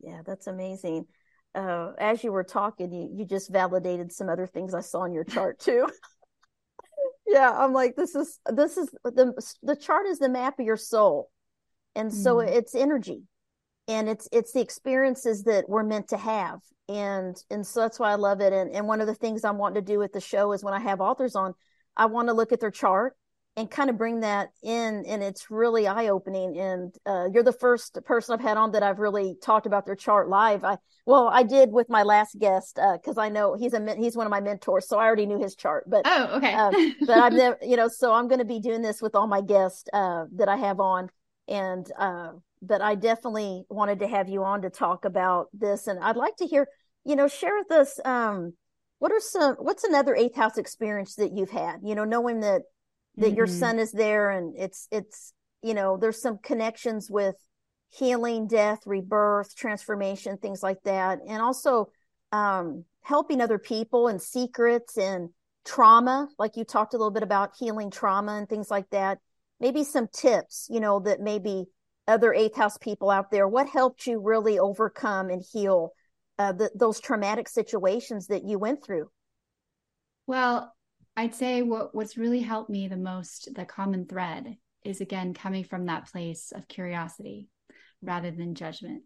[0.00, 1.06] Yeah, that's amazing.
[1.54, 5.12] Uh, as you were talking, you, you just validated some other things I saw in
[5.12, 5.88] your chart too.
[7.26, 10.76] yeah, I'm like, this is this is the the chart is the map of your
[10.76, 11.30] soul,
[11.94, 12.48] and so mm.
[12.48, 13.22] it's energy,
[13.88, 18.12] and it's it's the experiences that we're meant to have, and and so that's why
[18.12, 18.52] I love it.
[18.52, 20.74] And and one of the things I'm wanting to do with the show is when
[20.74, 21.54] I have authors on,
[21.96, 23.16] I want to look at their chart
[23.56, 27.98] and kind of bring that in and it's really eye-opening and uh, you're the first
[28.04, 30.64] person i've had on that i've really talked about their chart live.
[30.64, 34.16] I well i did with my last guest because uh, i know he's a he's
[34.16, 36.54] one of my mentors so i already knew his chart but oh okay.
[36.54, 36.70] uh,
[37.06, 39.40] but i've never you know so i'm going to be doing this with all my
[39.40, 41.08] guests uh, that i have on
[41.48, 42.30] and uh,
[42.62, 46.36] but i definitely wanted to have you on to talk about this and i'd like
[46.36, 46.68] to hear
[47.04, 48.52] you know share with us um,
[49.00, 51.80] what are some what's another eighth house experience that you've had?
[51.82, 52.62] You know knowing that
[53.20, 53.36] that mm-hmm.
[53.36, 57.36] your sun is there and it's it's you know there's some connections with
[57.90, 61.18] healing death rebirth transformation things like that.
[61.28, 61.90] And also
[62.32, 65.30] um, helping other people and secrets and
[65.64, 69.18] trauma like you talked a little bit about healing trauma and things like that.
[69.60, 71.66] Maybe some tips you know that maybe
[72.08, 75.92] other eighth house people out there what helped you really overcome and heal
[76.38, 79.10] uh, the, those traumatic situations that you went through?
[80.26, 80.72] Well
[81.20, 84.56] I'd say what what's really helped me the most, the common thread
[84.86, 87.46] is again coming from that place of curiosity
[88.00, 89.02] rather than judgment.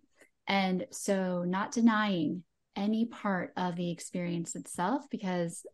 [0.47, 2.45] And so not denying
[2.77, 5.67] any part of the experience itself because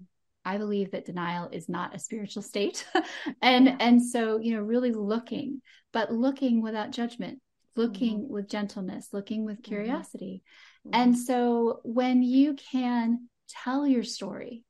[0.43, 2.87] I believe that denial is not a spiritual state.
[3.43, 3.77] and yeah.
[3.79, 5.61] and so, you know, really looking,
[5.93, 7.41] but looking without judgment,
[7.77, 8.33] looking mm-hmm.
[8.33, 9.75] with gentleness, looking with mm-hmm.
[9.75, 10.43] curiosity.
[10.87, 11.03] Mm-hmm.
[11.03, 14.65] And so when you can tell your story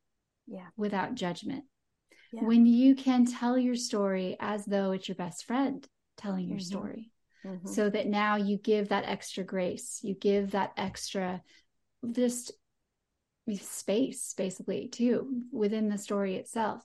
[0.50, 1.64] yeah without judgment
[2.32, 2.44] yeah.
[2.44, 5.86] when you can tell your story as though it's your best friend
[6.16, 6.64] telling your mm-hmm.
[6.64, 7.12] story
[7.44, 7.68] mm-hmm.
[7.68, 11.42] so that now you give that extra grace, you give that extra
[12.12, 12.52] just
[13.60, 16.82] space basically too within the story itself.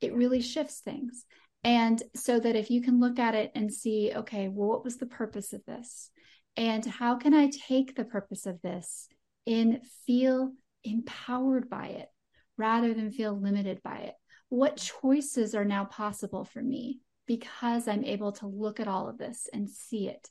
[0.00, 1.24] It really shifts things.
[1.64, 4.98] And so that if you can look at it and see, okay, well, what was
[4.98, 6.10] the purpose of this?
[6.56, 9.08] And how can I take the purpose of this
[9.46, 10.52] and feel
[10.84, 12.08] empowered by it
[12.56, 14.14] rather than feel limited by it?
[14.48, 19.18] What choices are now possible for me because I'm able to look at all of
[19.18, 20.28] this and see it?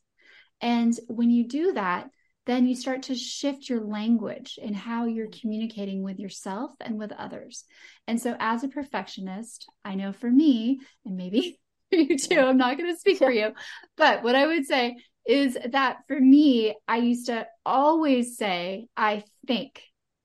[0.62, 2.10] And when you do that,
[2.46, 7.12] then you start to shift your language and how you're communicating with yourself and with
[7.14, 7.64] others.
[8.08, 11.60] And so, as a perfectionist, I know for me, and maybe
[11.90, 13.54] for you too, I'm not going to speak for you,
[13.96, 19.24] but what I would say is that for me, I used to always say, I
[19.48, 19.82] think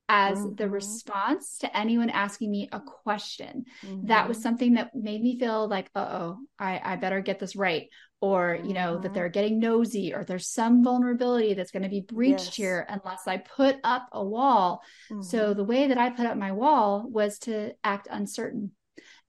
[0.09, 0.55] as mm-hmm.
[0.55, 3.67] the response to anyone asking me a question.
[3.85, 4.07] Mm-hmm.
[4.07, 4.43] That was mm-hmm.
[4.43, 7.89] something that made me feel like, uh oh, I, I better get this right.
[8.21, 8.69] Or, mm-hmm.
[8.69, 9.15] you know, that mm-hmm.
[9.15, 12.57] they're getting nosy or there's some vulnerability that's going to be breached yes.
[12.57, 14.83] here unless I put up a wall.
[15.21, 15.57] So mm-hmm.
[15.57, 18.73] the way that I put up my wall was to act uncertain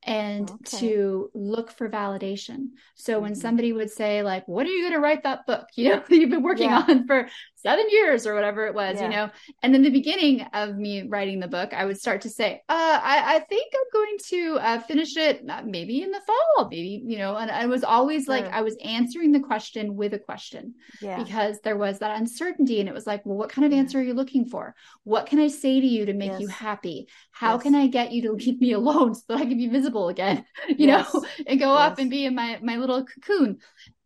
[0.04, 0.78] and okay.
[0.78, 2.70] to look for validation.
[2.96, 3.24] So mm-hmm.
[3.24, 6.04] when somebody would say like, "What are you going to write that book?" You know,
[6.10, 6.86] you've been working yeah.
[6.88, 7.28] on for
[7.62, 9.04] 7 years or whatever it was, yeah.
[9.04, 9.30] you know.
[9.62, 13.00] And in the beginning of me writing the book, I would start to say, uh,
[13.04, 17.04] I, I think I'm going to uh, finish it uh, maybe in the fall, maybe,
[17.06, 20.76] you know, and I was always like I was answering the question with a question
[21.02, 21.22] yeah.
[21.22, 24.04] because there was that uncertainty and it was like, well, what kind of answer are
[24.04, 24.76] you looking for?
[25.04, 26.42] What can I say to you to make yes.
[26.42, 27.08] you happy?
[27.32, 27.64] How yes.
[27.64, 30.10] can I get you to leave me alone so that I can be visible visible
[30.10, 31.14] again, you yes.
[31.14, 33.60] know, and go up and be in my my little cocoon.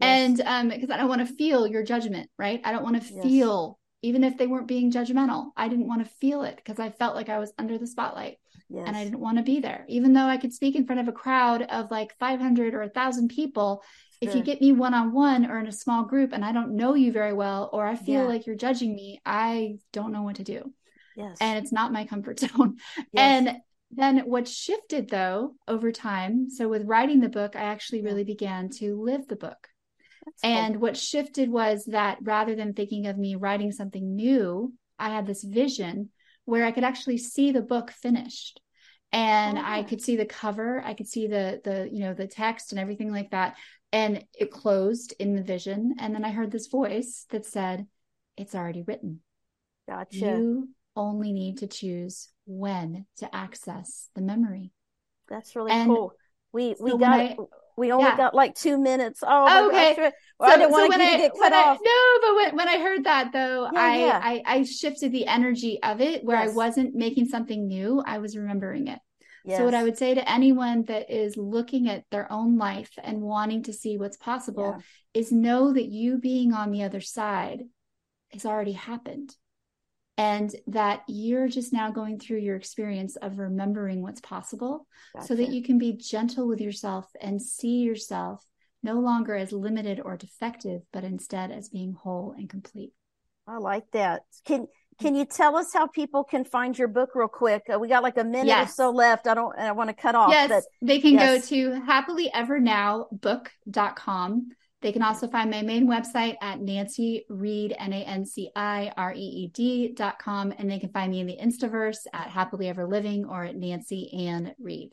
[0.03, 0.39] Yes.
[0.39, 2.61] And um, because I don't want to feel your judgment, right?
[2.63, 5.51] I don't want to feel even if they weren't being judgmental.
[5.55, 8.37] I didn't want to feel it because I felt like I was under the spotlight.
[8.69, 8.85] Yes.
[8.87, 11.07] And I didn't want to be there, even though I could speak in front of
[11.07, 13.83] a crowd of like 500 or a thousand people.
[14.21, 14.29] Sure.
[14.29, 16.75] If you get me one on one or in a small group and I don't
[16.75, 18.27] know you very well, or I feel yeah.
[18.27, 20.73] like you're judging me, I don't know what to do.
[21.15, 21.37] Yes.
[21.39, 22.77] And it's not my comfort zone.
[22.97, 23.05] Yes.
[23.15, 23.57] And
[23.91, 28.69] then what shifted though over time, so with writing the book, I actually really began
[28.79, 29.69] to live the book.
[30.25, 30.81] That's and cool.
[30.81, 35.43] what shifted was that rather than thinking of me writing something new, I had this
[35.43, 36.09] vision
[36.45, 38.59] where I could actually see the book finished.
[39.11, 39.61] And oh.
[39.61, 39.83] I ah.
[39.83, 43.11] could see the cover, I could see the the you know the text and everything
[43.11, 43.55] like that.
[43.91, 45.95] And it closed in the vision.
[45.99, 47.85] And then I heard this voice that said,
[48.37, 49.19] It's already written.
[49.87, 50.17] Gotcha.
[50.17, 54.71] You only need to choose when to access the memory.
[55.29, 56.13] That's really and cool.
[56.51, 57.37] We we so got I,
[57.77, 58.17] we only yeah.
[58.17, 59.21] got like two minutes.
[59.25, 60.11] Oh, okay.
[60.39, 61.79] Well, so, I didn't want to get cut off.
[61.79, 64.21] I, no, but when, when I heard that though, yeah, I, yeah.
[64.23, 66.51] I I shifted the energy of it where yes.
[66.51, 68.03] I wasn't making something new.
[68.05, 68.99] I was remembering it.
[69.45, 69.57] Yes.
[69.57, 73.21] So what I would say to anyone that is looking at their own life and
[73.21, 74.81] wanting to see what's possible
[75.13, 77.63] is know that you being on the other side
[78.31, 79.35] has already happened
[80.17, 85.27] and that you're just now going through your experience of remembering what's possible gotcha.
[85.27, 88.45] so that you can be gentle with yourself and see yourself
[88.83, 92.93] no longer as limited or defective but instead as being whole and complete
[93.47, 94.67] i like that can
[94.99, 98.03] can you tell us how people can find your book real quick uh, we got
[98.03, 98.69] like a minute yes.
[98.69, 101.49] or so left i don't i want to cut off yes but, they can yes.
[101.49, 104.51] go to happilyevernow.book.com
[104.83, 108.91] they can also find my main website at Nanci Reed, N A N C I
[108.95, 110.53] R E E D dot com.
[110.57, 114.13] And they can find me in the Instaverse at Happily Ever Living or at Nanci
[114.15, 114.91] Ann Reed.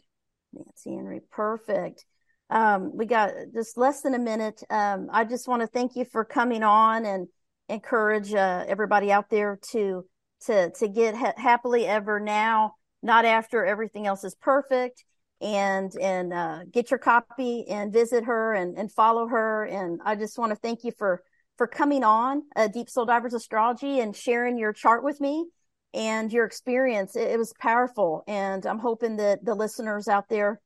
[0.56, 1.22] Nanci Ann Reed.
[1.30, 2.06] Perfect.
[2.48, 4.62] Um, we got just less than a minute.
[4.70, 7.26] Um, I just want to thank you for coming on and
[7.68, 10.04] encourage uh, everybody out there to
[10.46, 15.04] to to get ha- happily ever now, not after everything else is perfect
[15.40, 19.64] and and uh, get your copy and visit her and, and follow her.
[19.64, 21.22] And I just want to thank you for
[21.56, 25.46] for coming on uh, Deep Soul Divers Astrology and sharing your chart with me
[25.92, 27.16] and your experience.
[27.16, 30.60] It, it was powerful, and I'm hoping that the listeners out there,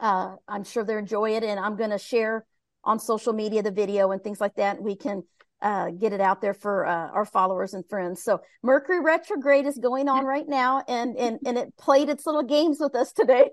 [0.00, 1.44] uh, I'm sure they enjoy it.
[1.44, 2.44] And I'm going to share
[2.84, 4.80] on social media the video and things like that.
[4.80, 5.24] We can
[5.62, 8.22] uh, get it out there for uh, our followers and friends.
[8.22, 12.42] So Mercury retrograde is going on right now, and and and it played its little
[12.42, 13.50] games with us today,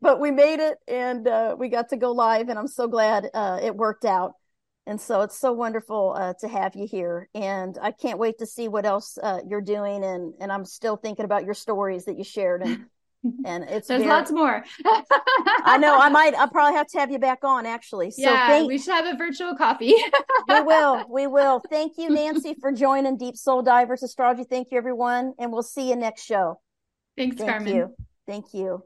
[0.00, 3.28] but we made it and uh, we got to go live, and I'm so glad
[3.34, 4.32] uh, it worked out.
[4.86, 8.46] And so it's so wonderful uh, to have you here, and I can't wait to
[8.46, 10.02] see what else uh, you're doing.
[10.02, 12.86] And and I'm still thinking about your stories that you shared and
[13.44, 14.64] and it's there's very, lots more.
[15.64, 15.98] I know.
[15.98, 16.34] I might.
[16.34, 18.10] I'll probably have to have you back on actually.
[18.10, 19.94] So yeah, thank, we should have a virtual coffee.
[20.48, 21.04] we will.
[21.10, 21.60] We will.
[21.70, 24.44] Thank you, Nanci, for joining Deep Soul Divers Astrology.
[24.44, 26.60] Thank you, everyone, and we'll see you next show.
[27.16, 27.74] Thanks, thank Carmen.
[27.74, 27.94] You.
[28.26, 28.82] Thank you.